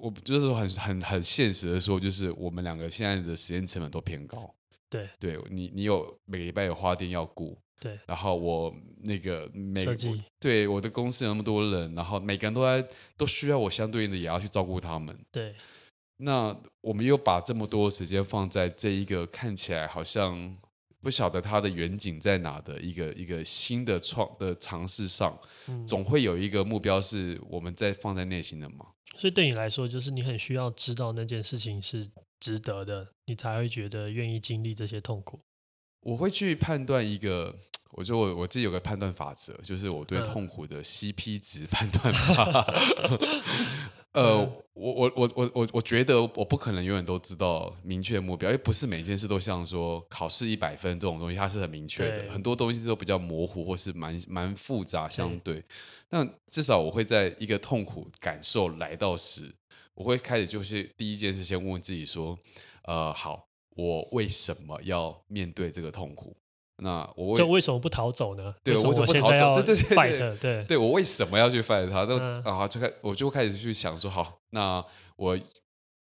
[0.00, 4.52] 我就是很很很现实的说，就是我们两个现在的时间成本都偏高。
[4.88, 9.94] 对，对你，你有每个礼拜有花店要顾，对，然后我那个每个，
[10.40, 15.54] 对我的公司有那么多人，然后每个人都在都需要我相对应的也要去照顾他们，对。
[16.20, 20.56] 那我们又把这么多时间放在这一个看起来好像
[21.02, 25.38] 不晓得它的远景在哪的一个一个新的创的尝试上，
[25.68, 28.86] 嗯，总会有一个目标是我们在放在内心的嘛。
[29.16, 32.10] 所以对你来说，就是你很需要知道那件事情是。
[32.40, 35.40] 值得的，你才会觉得愿意经历这些痛苦。
[36.02, 37.52] 我会去判断一个，
[37.90, 42.64] 我觉得我我自己有个判断法则，就是我对痛苦的 CP 值判断法。
[44.12, 55.56] 嗯、呃，我我我我我我觉得我不可能永远都知道明确的目标，因为不是每件事都像说考试一百分这种东西，它是很明确的，很多东西都比较模糊或是蛮蛮复杂相对。
[55.56, 55.64] 对
[56.08, 59.54] 但至少我会在一个痛苦感受来到时。
[59.94, 62.38] 我会开始就是第一件事，先问问自己说，
[62.84, 66.36] 呃，好，我为什么要面对这个痛苦？
[66.78, 68.54] 那我为，为什么不逃走呢？
[68.62, 69.54] 对，为什么不逃走？
[69.62, 72.04] 对对对，fight，对，对我为什么要去 fight 他？
[72.04, 74.84] 那、嗯、啊，就开，我就开始去想说，好，那
[75.16, 75.38] 我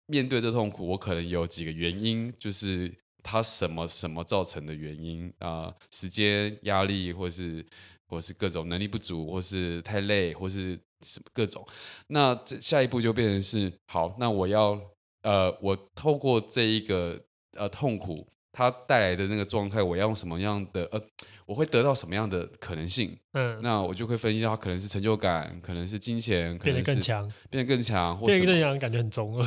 [0.08, 5.76] 面对这痛苦，我可能有几个原因，就是他什么什么造成的原因啊、呃？
[5.92, 7.66] 时间压力，或是
[8.08, 10.80] 或是各种能力不足，或是太累，或是。
[11.02, 11.64] 什么各种，
[12.08, 14.80] 那这下一步就变成是好，那我要
[15.22, 17.22] 呃，我透过这一个
[17.56, 18.26] 呃痛苦。
[18.56, 21.01] 它带来的那个状态，我要用什么样的呃，
[21.45, 23.18] 我会得到什么样的可能性？
[23.34, 29.45] 嗯，那我就会分析它可能是成就感，可能是金钱，可能是变得更强，变得更强，变得更强，感觉很中二。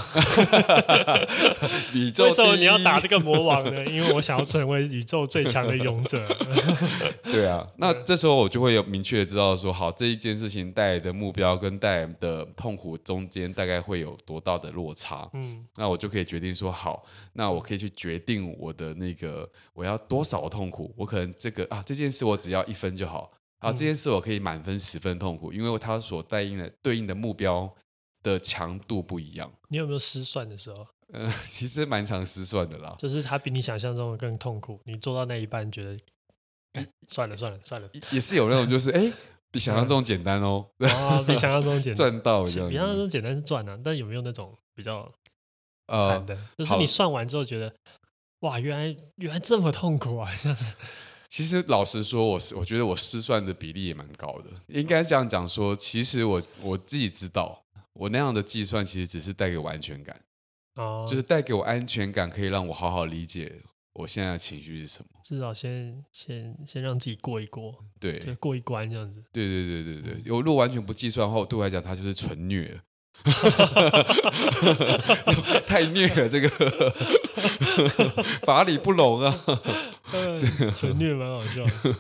[1.95, 3.83] 宇宙为什么你要打这个魔王呢？
[3.87, 6.23] 因为我想要成为宇宙最强的勇者。
[7.33, 15.27] 对啊，那这时候我就会有明确的知道说，好，这一件事情带来的目标跟带来的痛苦中间大概会有多大的落差？
[15.33, 17.03] 嗯，那我就可以决定说，好，
[17.33, 18.95] 那我可以去决定我的。
[18.99, 20.93] 那个我要多少痛苦？
[20.97, 23.33] 我可能这个啊，这件事我只要一分就好。
[23.61, 27.69] 啊，这件事我可以满分十分痛苦，因为它所对应的对应的目标
[28.23, 29.53] 的强度不一样。
[29.69, 30.87] 你有没有失算的时候？
[31.13, 32.95] 嗯、呃， 其实蛮常失算的啦。
[33.01, 35.99] 就是它比你想象中的更痛苦，你做到那一半觉得，
[36.75, 37.91] 哎，算了算了算了。
[38.13, 39.13] 也是有那种就是哎，
[39.51, 40.65] 比想象中简单哦。
[40.79, 45.03] 哦，比想象中简单，赚到一样比想象中简单是赚啊，但有没有那种比较
[45.89, 46.33] 惨的？
[46.37, 47.75] 呃、就是你算完之后觉得。
[48.41, 50.31] 哇，原来原来这么痛苦啊！
[50.41, 50.75] 这样子，
[51.29, 54.51] 其实老实说，我是我觉得我失算的比例也蛮高的。
[54.69, 57.65] 应该这样讲说，其实我我自己知道，
[57.95, 60.21] 我那样的计算其实只是带给我安全感，
[60.77, 63.61] 哦，就是带给我安全感，可以让我好好理解
[63.95, 65.11] 我现在的情绪是什么。
[65.25, 69.23] 至少先先先让自己过一过，对，就过一关这样子。
[69.33, 72.81] 对对对对对，我如果完全不计算后，对我来讲，它就是纯虐。
[75.67, 76.49] 太虐了，这个
[78.45, 79.45] 法理不容啊！
[80.75, 81.97] 纯虐蛮好笑的。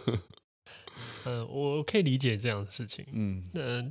[1.24, 3.04] 嗯，我可以理解这样的事情。
[3.12, 3.84] 嗯，那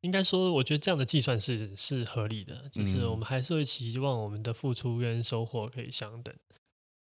[0.00, 6.34] 应该说，我觉得这样的计算是是合理的，就是我们还是会期望我们的付出跟收获可以相等。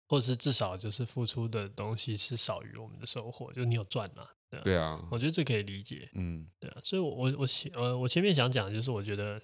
[0.09, 4.29] 或者是至少就是付出的东西是少于我们的收获，就是你有赚嘛？
[4.53, 6.09] 对啊，对啊，我觉得这可以理解。
[6.15, 9.41] 嗯，对啊，所以我，我我前呃，我前面想讲的就是，我觉得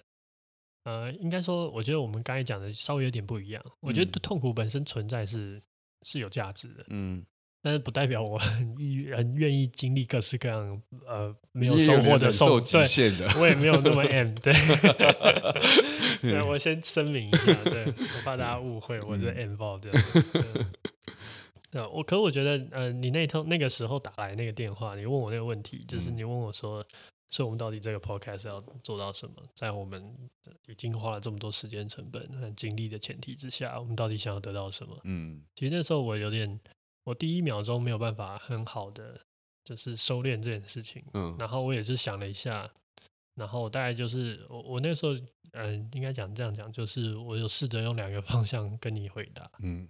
[0.83, 3.63] 呃，应该说，我觉得我们刚才讲的稍微有点不一样。
[3.79, 5.61] 我觉得痛苦本身存在是
[6.03, 6.85] 是有价值的。
[6.89, 7.25] 嗯。
[7.61, 14.53] 但是不代表我很愿很愿意经历各式各样呃没有收获的受极限的，我也没有那么 M 对，
[16.23, 19.91] 对，我先声明一下，对，我怕大家误会，我是 M 爆的。
[21.71, 26.85] 对，我可我觉得呃，你那通那个时候打来那个电话，你问我那个问题，就是你问我说，
[27.29, 30.15] 说我们到底这个 podcast 要做到什么，在我们
[30.67, 34.97] 已经花了这么多时间成本和精力的前提之下，我们到底想要得到什么？
[35.03, 36.59] 嗯，其实那时候我有点。
[37.05, 39.19] 我第一秒钟没有办法很好的
[39.63, 42.69] 就是收敛这件事情，嗯，然后我也是想了一下，
[43.33, 49.89] 然后大概就是我我那时候，嗯、呃，应该讲这样讲，就是我有试着用两个方向跟你回答，嗯，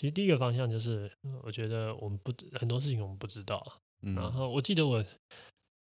[0.00, 3.62] 其实第一个方向就是我觉得我们不很多事情我们不知道，
[4.00, 5.04] 嗯，然后我记得我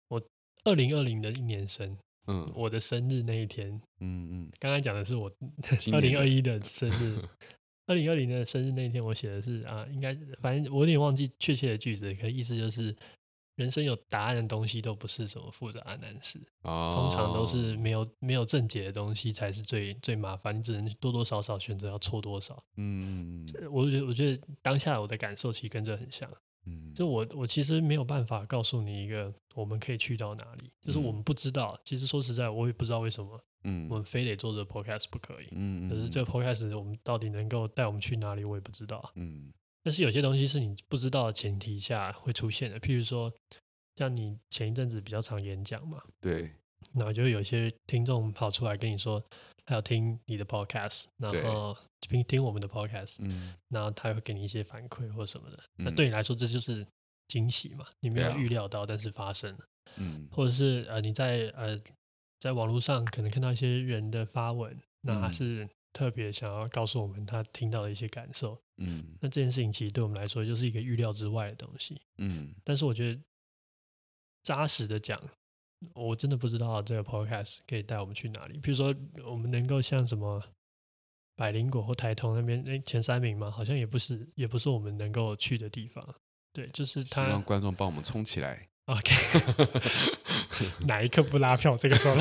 [0.08, 0.20] 我
[0.64, 1.96] 二零二零的一年生，
[2.26, 5.32] 嗯，我的生日那一天，嗯嗯，刚刚讲的是我
[5.94, 7.22] 二零二一的生日。
[7.86, 12.94] 二零二零的生日那一天，我写的是啊，应该反正我有点忘记确切的句子，可意思就是
[13.58, 22.64] 人生有答案的东西都不是什么复杂的难事，通常都是没有没有正解的东西才是最最麻烦，你只能多多少少选择要错多少。
[22.76, 26.32] 嗯，我觉得我觉得当下我的感受其实跟这很像。
[26.66, 31.80] 嗯，就我我其实没有办法告诉你一个我们可以去到哪里，就是我们不知道。
[31.84, 33.42] 其实说实在，我也不知道为什么。
[33.64, 35.48] 嗯，我们非得做这个 podcast 不可以。
[35.52, 39.12] 嗯，可是这个 podcast 我们到底能够带我们去哪里，我也不知道。
[39.16, 39.52] 嗯，
[39.88, 43.34] 但是有些东西是你不知道的前提下会出现的，譬如说，
[43.96, 46.52] 像你前一阵子比较常演讲嘛，对，
[46.94, 49.24] 然后就会有些听众跑出来跟你说，
[49.64, 55.64] 他要听你的 podcast，然后听听我们的 podcast，嗯，然后他会给你一些反馈或什么的。
[55.78, 56.86] 那对你来说，这就是
[57.30, 57.86] 惊喜嘛？
[58.02, 59.66] 你没有预料到，但是发生了。
[59.96, 61.80] 嗯，或者是呃，你在呃。
[62.40, 65.68] 在网络上可能看到一些人的发文，那他是
[65.98, 68.56] 特别想要告诉我们他听到的一些感受。
[68.78, 72.00] 嗯，那这件事情其实对我们来说就是一个预料之外的东西。
[72.20, 73.20] 嗯，但是我觉得
[74.44, 75.20] 扎实的讲，
[75.96, 78.60] 我真的不知道这个 podcast 可以带我们去哪里。
[78.60, 78.94] 比如说，
[79.26, 80.44] 我们能够像什么
[81.36, 83.50] 百灵果或台通那边，那，前三名嘛？
[83.50, 86.16] 好像也不是，也不是我们能够去的地方。
[86.54, 88.70] 对，就是他希望观众帮我们冲起来。
[88.86, 89.14] OK，
[90.88, 91.76] 哪一刻不拉票？
[91.76, 92.16] 这个时候，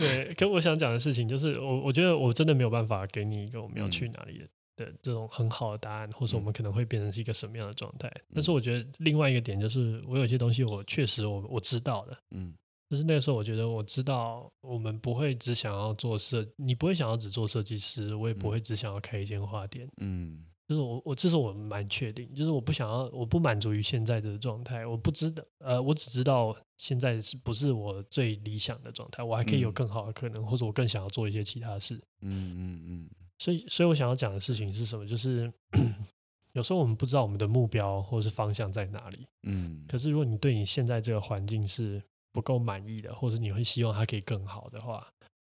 [0.00, 0.34] 对。
[0.34, 8.10] 可我想讲的事情就是，我我觉得我真的没有办法给你一个我们要去哪里的的这种很好的答案，或者我们可能会变成是一个什么样的状态。
[8.34, 12.54] 但是我觉得另外一个点就是，我有些东西我确实我我知道的，嗯，
[12.88, 20.44] 就是那个时候我觉得我知道，我们不会只想要做设，你不会想要只做设计师，我也不会只想要开一间花店，嗯。
[20.70, 31.96] 就是我，我这是我蛮确定，就是我不想要，我不满足于现在的状态，我不知道，呃，我只知道现在是不是我最理想的状态，我还可以有更好的可能，嗯、或者我更想要做一些其他事。
[32.20, 33.10] 嗯嗯嗯。
[33.40, 35.04] 所以，所以我想要讲的事情是什么？
[35.04, 35.52] 就是
[36.54, 39.26] 有时候我们不知道我们的目标或者是方向在哪里。
[39.42, 39.84] 嗯。
[39.88, 42.00] 可是，如果你对你现在这个环境是
[42.30, 45.04] 不够满意的，或者你会希望它可以更好的话，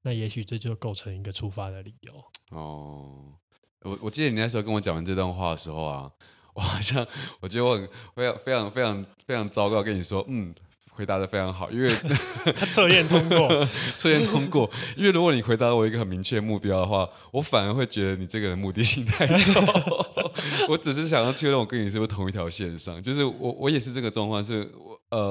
[0.02, 2.12] 那也许这就构成一个出发的理由。
[2.50, 3.38] 哦。
[3.84, 6.10] 我我记得你那时候跟我讲完这段话的时候啊，
[6.54, 7.06] 我好像
[7.40, 10.52] 我觉得我很非常非常非常非常糟糕，跟你说，嗯。
[10.96, 11.92] 回答的非常好，因为
[12.54, 13.66] 他测验通过，
[13.96, 14.70] 测验通过。
[14.96, 19.52] 因为如果你回答我一个很明确的目标的话，我反而会觉得你这个人目的性太重。
[20.70, 25.30] 我只是想要确认我跟你是不是同一条线上，就是我我也是这个状况，是我呃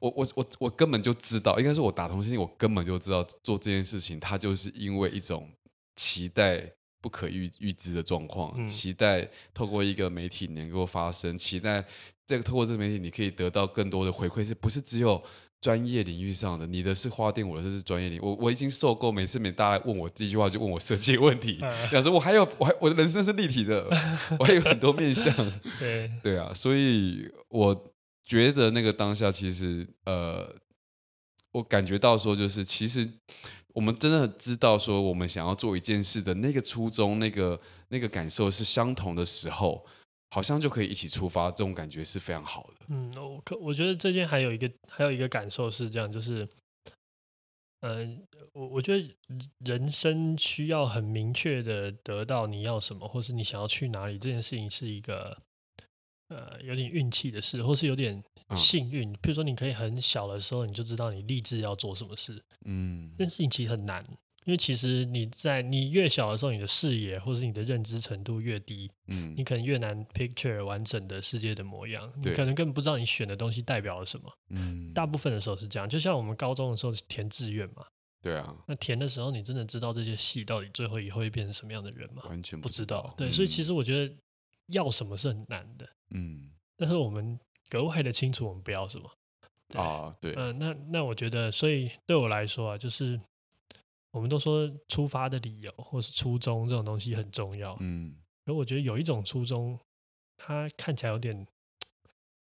[0.00, 5.48] 我我我我根本就知道，应该是我打通心里我根本就知道做这件事情，它就是因为一种
[5.94, 6.60] 期待
[7.04, 11.84] 不可预预知的状况，嗯、期待透过一个媒体能够发生，期待。
[12.24, 15.22] 这个透过这个媒体，你可以得到更多的回馈，是不是只有
[15.60, 16.66] 专业领域上的？
[16.66, 18.20] 你的是花店，我的是专业领域。
[18.22, 21.60] 我我已经受够每次每大家问我第一句话，就问我设计问题，
[21.92, 23.86] 表示我还有我还我的人生是立体的，
[24.38, 25.30] 我还有很多面向。
[25.78, 27.84] 对对啊，所以我
[28.24, 30.50] 觉得那个当下其实呃，
[31.52, 33.06] 我感觉到说，就是其实
[33.74, 39.84] 我们真的知道说，我们想要做一件事的那个初衷，那个那个感受是相同的时候。
[40.30, 42.86] 好像就可以一起出发，这种感觉是非常好的。
[42.88, 46.48] 嗯，我可我觉得最近还有一个还有一个感受是这样，就是，
[47.82, 48.20] 嗯、
[48.52, 49.16] 我我觉得
[49.58, 55.40] 人生需要很明确的得到你要什么，或是你想要去哪里，这件事情是一个
[56.34, 58.22] 呃有点运气的事，或是有点
[58.56, 59.10] 幸运。
[59.10, 64.04] 嗯、比如说，你可以很小的时候你就知道你立志要做什么事，嗯，这件事情其实很难。
[64.46, 75.88] 因为其实你在你越小的时候，你的视野或是你的认知程度越低，嗯，你可能越难 picture 完整的世界的模样，对你可能根本不知道你选的东西代表了什么，嗯，大部分的时候是这样。
[75.88, 77.86] 就像我们高中的时候填志愿嘛，
[78.20, 82.24] 对啊，那填的时候你真的知道这些戏到底最后以后会变成什么样的人吗？
[82.28, 83.00] 完全不知道。
[83.00, 84.14] 不知道，对，嗯，所以其实我觉得
[84.66, 87.38] 要什么是很难的，嗯，但是我们
[87.68, 89.10] 格外的清楚我们不要什么，
[89.68, 93.20] 对啊，对，嗯，呃，那那我觉得，所以对我来说啊，就是。
[94.14, 99.76] 我们都说出发的理由或是初衷这种东西很重要，嗯，而我觉得有一种初衷，
[100.36, 101.44] 它看起来有点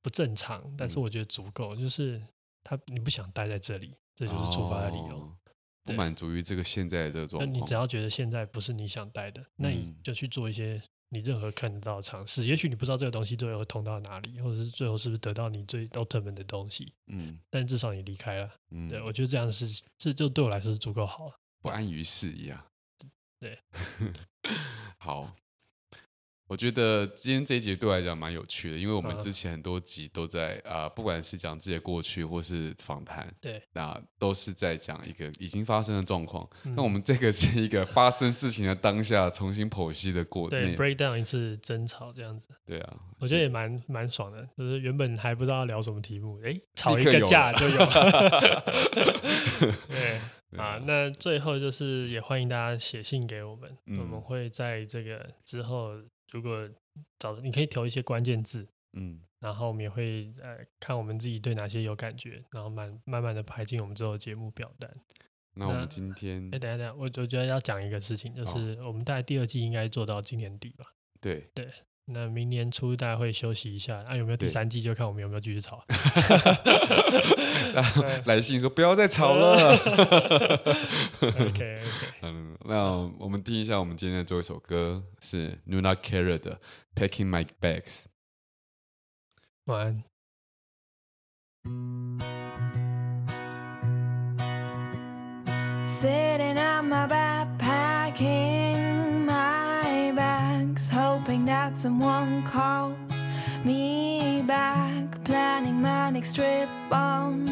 [0.02, 2.22] 不正常，但是我觉得足够，嗯、就是
[2.62, 5.38] 他你不想待在这里，这就是出发的理由，哦、
[5.86, 7.40] 不满足于这个现在的这种。
[7.40, 10.84] 那你只要觉得现在不是你想待的，那你就去做一些
[11.16, 12.44] 你任何看得到的尝试。
[12.44, 21.40] 嗯、也许你不知道这个东西最后会通到哪里，或者是最后是不是得到你最 ultimate 的东西，嗯，但至少你离开了，嗯，对我觉得这样是这就对我来说是足够好了。
[21.62, 22.64] 不安于事一样，
[23.40, 23.58] 对，
[25.00, 25.36] 好。
[26.48, 36.48] 我觉得今天这一集对我来讲蛮有趣的，因为我们之前很多集都在啊、呃，不管是讲自己的过去或是访谈，对，那都是在讲一个已经发生的状况。
[36.64, 42.50] 那、嗯、我们这个是一个发生事情的当下重新剖析的过程，对，break down 一次争吵这样子。
[42.64, 48.64] 对啊，我觉得也蛮蛮爽的，就是原本还不知道要聊什么题目，哎，吵一个架就有了。
[49.90, 50.22] 对。
[50.58, 55.92] 啊，那最后就是也欢迎大家写信给我们，嗯、我们会在这个之后，
[56.32, 56.70] 如果
[57.20, 64.90] 找你可以投一些关键字，嗯，然后我们也会呃看我们自己对哪些有感觉，然后慢慢慢的排进我们之后的节目表单。
[65.54, 70.86] 那我们今天，哎，等一下等一下，我我觉得要讲一个事情，就是我们大概第二季应该做到今年底吧？
[71.22, 71.72] 对对。
[72.08, 75.84] 那明年初大家会休息一下，啊，有没有第三季就看我们有没有继续吵。
[78.26, 79.76] 来信说不要再吵了。
[81.20, 81.82] OK OK，
[82.22, 86.60] 嗯，那我们听一下我们今天的最后一首歌是 Nuna Carey 的
[86.96, 88.06] Packing My Bags。
[89.66, 90.04] 晚安。
[101.44, 102.96] That someone calls
[103.66, 105.24] me back.
[105.26, 107.50] Planning my next trip on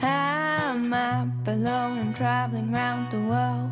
[0.00, 3.70] a map alone and traveling around the world.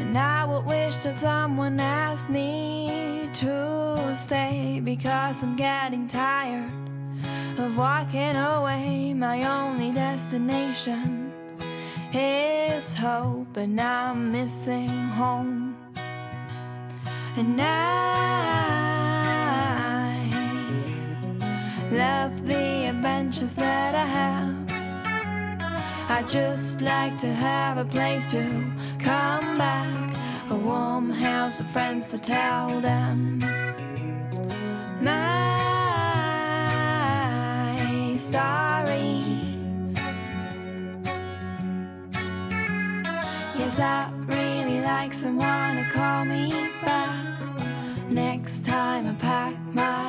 [0.00, 6.72] And I would wish that someone asked me to stay because I'm getting tired
[7.58, 9.14] of walking away.
[9.14, 11.32] My only destination
[12.12, 15.81] is hope, and I'm missing home.
[17.34, 17.66] And I
[21.90, 24.54] love the adventures that I have.
[26.10, 28.42] I just like to have a place to
[28.98, 30.14] come back,
[30.50, 33.38] a warm house of friends to tell them
[35.00, 35.74] my
[38.14, 39.94] stories.
[43.58, 44.61] Yes, I really
[44.94, 46.44] like someone to call me
[46.84, 47.16] back.
[48.10, 50.01] Next time I pack my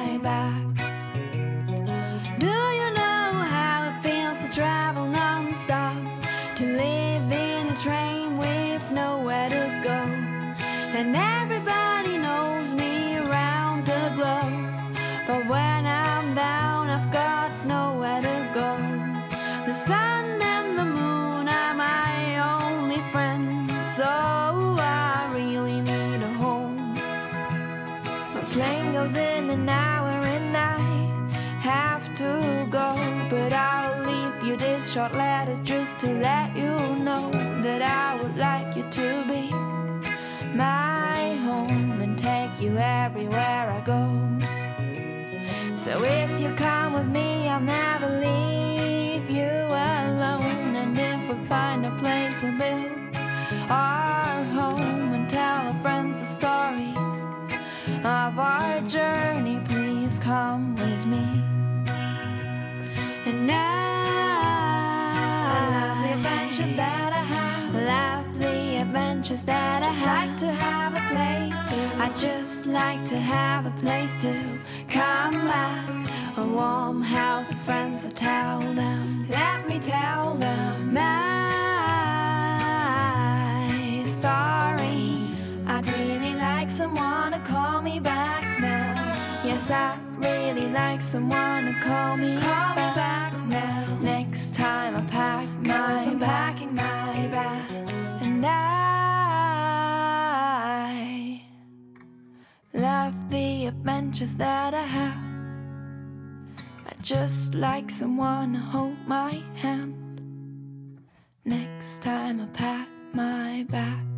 [58.93, 61.25] journey, please come with me.
[63.25, 64.39] And now,
[65.49, 67.73] I love the adventures that I have.
[67.73, 70.29] Love the adventures that I just have.
[70.29, 71.79] like to have a place to.
[72.03, 75.89] I just like to have a place to come back.
[76.37, 79.25] A warm house of friends to tell them.
[79.27, 80.93] Let me tell them
[89.65, 92.75] Yes, I really like someone to call me, call back.
[92.75, 93.97] me back now.
[94.01, 96.81] Next time I pack my I'm packing my
[97.31, 97.71] bag,
[98.21, 98.61] and I
[102.73, 105.15] love the adventures that I have.
[106.85, 110.99] I just like someone to hold my hand.
[111.45, 114.12] Next time I pack my bag.